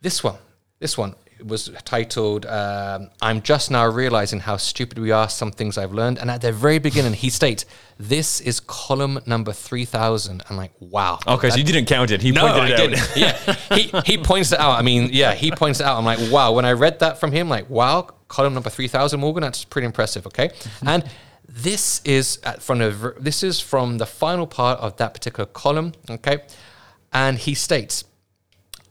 this 0.00 0.22
one, 0.22 0.36
this 0.78 0.96
one, 0.96 1.14
was 1.44 1.70
titled 1.84 2.46
um, 2.46 3.10
I'm 3.20 3.42
just 3.42 3.70
now 3.70 3.86
realizing 3.86 4.40
how 4.40 4.56
stupid 4.56 4.98
we 4.98 5.10
are, 5.10 5.28
some 5.28 5.50
things 5.50 5.78
I've 5.78 5.92
learned. 5.92 6.18
And 6.18 6.30
at 6.30 6.40
the 6.40 6.52
very 6.52 6.78
beginning, 6.78 7.12
he 7.14 7.30
states, 7.30 7.64
This 7.98 8.40
is 8.40 8.60
column 8.60 9.20
number 9.26 9.52
3000. 9.52 10.42
I'm 10.48 10.56
like, 10.56 10.72
wow. 10.80 11.18
Okay, 11.26 11.48
that, 11.48 11.52
so 11.52 11.58
you 11.58 11.64
didn't 11.64 11.86
count 11.86 12.10
it. 12.10 12.22
He 12.22 12.32
no, 12.32 12.42
pointed 12.42 12.62
I 12.62 12.68
it 12.68 12.76
didn't. 12.76 13.16
yeah, 13.16 13.76
he, 13.76 14.12
he 14.12 14.18
points 14.18 14.52
it 14.52 14.58
out. 14.58 14.78
I 14.78 14.82
mean, 14.82 15.10
yeah, 15.12 15.34
he 15.34 15.50
points 15.50 15.80
it 15.80 15.86
out. 15.86 15.98
I'm 15.98 16.04
like, 16.04 16.18
wow. 16.30 16.52
When 16.52 16.64
I 16.64 16.72
read 16.72 16.98
that 17.00 17.18
from 17.18 17.32
him, 17.32 17.48
like, 17.48 17.68
wow, 17.70 18.02
column 18.28 18.54
number 18.54 18.70
3000, 18.70 19.18
Morgan, 19.20 19.42
that's 19.42 19.64
pretty 19.64 19.86
impressive, 19.86 20.26
okay? 20.26 20.50
and 20.86 21.04
this 21.48 22.00
is 22.04 22.38
from 22.60 22.78
the, 22.78 23.14
this 23.18 23.42
is 23.42 23.60
from 23.60 23.98
the 23.98 24.06
final 24.06 24.46
part 24.46 24.78
of 24.80 24.96
that 24.98 25.14
particular 25.14 25.46
column, 25.46 25.92
okay? 26.08 26.44
And 27.12 27.36
he 27.38 27.54
states, 27.54 28.04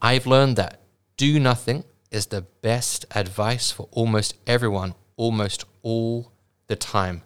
I've 0.02 0.26
learned 0.26 0.56
that 0.56 0.82
do 1.16 1.38
nothing 1.38 1.84
is 2.10 2.26
the 2.26 2.42
best 2.62 3.06
advice 3.14 3.70
for 3.70 3.88
almost 3.92 4.34
everyone, 4.46 4.94
almost 5.16 5.64
all 5.82 6.32
the 6.66 6.76
time. 6.76 7.22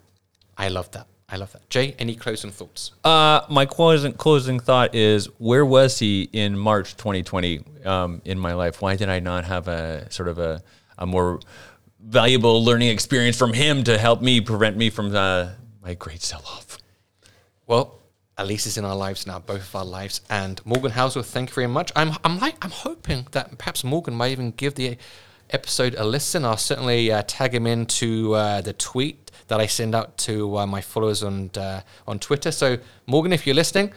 I 0.57 0.69
love 0.69 0.91
that. 0.91 1.07
I 1.27 1.37
love 1.37 1.51
that. 1.53 1.67
Jay, 1.69 1.95
any 1.97 2.15
closing 2.15 2.51
thoughts? 2.51 2.91
Uh, 3.03 3.41
my 3.49 3.65
closing 3.65 4.13
closing 4.13 4.59
thought 4.59 4.93
is: 4.93 5.25
Where 5.39 5.65
was 5.65 5.97
he 5.97 6.29
in 6.31 6.57
March 6.57 6.95
2020 6.97 7.63
um, 7.83 8.21
in 8.25 8.37
my 8.37 8.53
life? 8.53 8.81
Why 8.81 8.95
did 8.95 9.09
I 9.09 9.19
not 9.19 9.45
have 9.45 9.67
a 9.67 10.09
sort 10.11 10.29
of 10.29 10.37
a, 10.37 10.61
a 10.99 11.05
more 11.07 11.39
valuable 11.99 12.63
learning 12.63 12.89
experience 12.89 13.37
from 13.37 13.53
him 13.53 13.83
to 13.85 13.97
help 13.97 14.21
me 14.21 14.39
prevent 14.39 14.77
me 14.77 14.91
from 14.91 15.15
uh, 15.15 15.49
my 15.81 15.95
great 15.95 16.21
sell 16.21 16.43
off? 16.45 16.77
Well, 17.65 17.99
at 18.37 18.49
is 18.49 18.77
in 18.77 18.85
our 18.85 18.95
lives 18.95 19.25
now, 19.25 19.39
both 19.39 19.61
of 19.61 19.75
our 19.75 19.85
lives. 19.85 20.21
And 20.29 20.59
Morgan 20.65 20.91
Housel, 20.91 21.23
thank 21.23 21.49
you 21.49 21.55
very 21.55 21.67
much. 21.67 21.91
I'm, 21.95 22.13
I'm 22.23 22.39
like, 22.39 22.63
I'm 22.63 22.71
hoping 22.71 23.27
that 23.31 23.57
perhaps 23.57 23.83
Morgan 23.83 24.13
might 24.13 24.31
even 24.31 24.51
give 24.51 24.75
the 24.75 24.97
episode 25.49 25.95
a 25.97 26.03
listen. 26.03 26.43
I'll 26.43 26.57
certainly 26.57 27.11
uh, 27.11 27.23
tag 27.27 27.53
him 27.53 27.67
into 27.67 28.33
uh, 28.33 28.61
the 28.61 28.73
tweet 28.73 29.31
that 29.47 29.59
I 29.59 29.67
send 29.67 29.95
out 29.95 30.17
to 30.19 30.57
uh, 30.57 30.67
my 30.67 30.81
followers 30.81 31.23
on 31.23 31.51
uh, 31.55 31.81
on 32.07 32.19
Twitter. 32.19 32.51
So 32.51 32.77
Morgan, 33.05 33.31
if 33.31 33.45
you're 33.45 33.55
listening, 33.55 33.93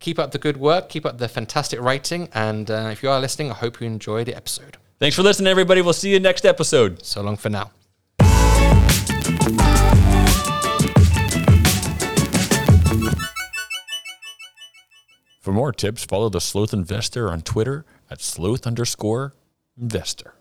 keep 0.00 0.18
up 0.18 0.32
the 0.32 0.38
good 0.38 0.56
work, 0.56 0.88
keep 0.88 1.06
up 1.06 1.18
the 1.18 1.28
fantastic 1.28 1.80
writing, 1.80 2.28
and 2.34 2.70
uh, 2.70 2.90
if 2.92 3.02
you 3.02 3.10
are 3.10 3.20
listening, 3.20 3.50
I 3.50 3.54
hope 3.54 3.80
you 3.80 3.86
enjoy 3.86 4.24
the 4.24 4.34
episode. 4.34 4.76
Thanks 4.98 5.14
for 5.14 5.22
listening, 5.22 5.48
everybody. 5.48 5.80
We'll 5.80 5.92
see 5.92 6.12
you 6.12 6.20
next 6.20 6.44
episode. 6.44 7.04
So 7.04 7.22
long 7.22 7.36
for 7.36 7.50
now. 7.50 7.70
For 15.48 15.54
more 15.54 15.72
tips, 15.72 16.04
follow 16.04 16.28
the 16.28 16.42
Sloth 16.42 16.74
Investor 16.74 17.30
on 17.30 17.40
Twitter 17.40 17.86
at 18.10 18.20
sloth 18.20 18.66
underscore 18.66 19.32
investor. 19.80 20.34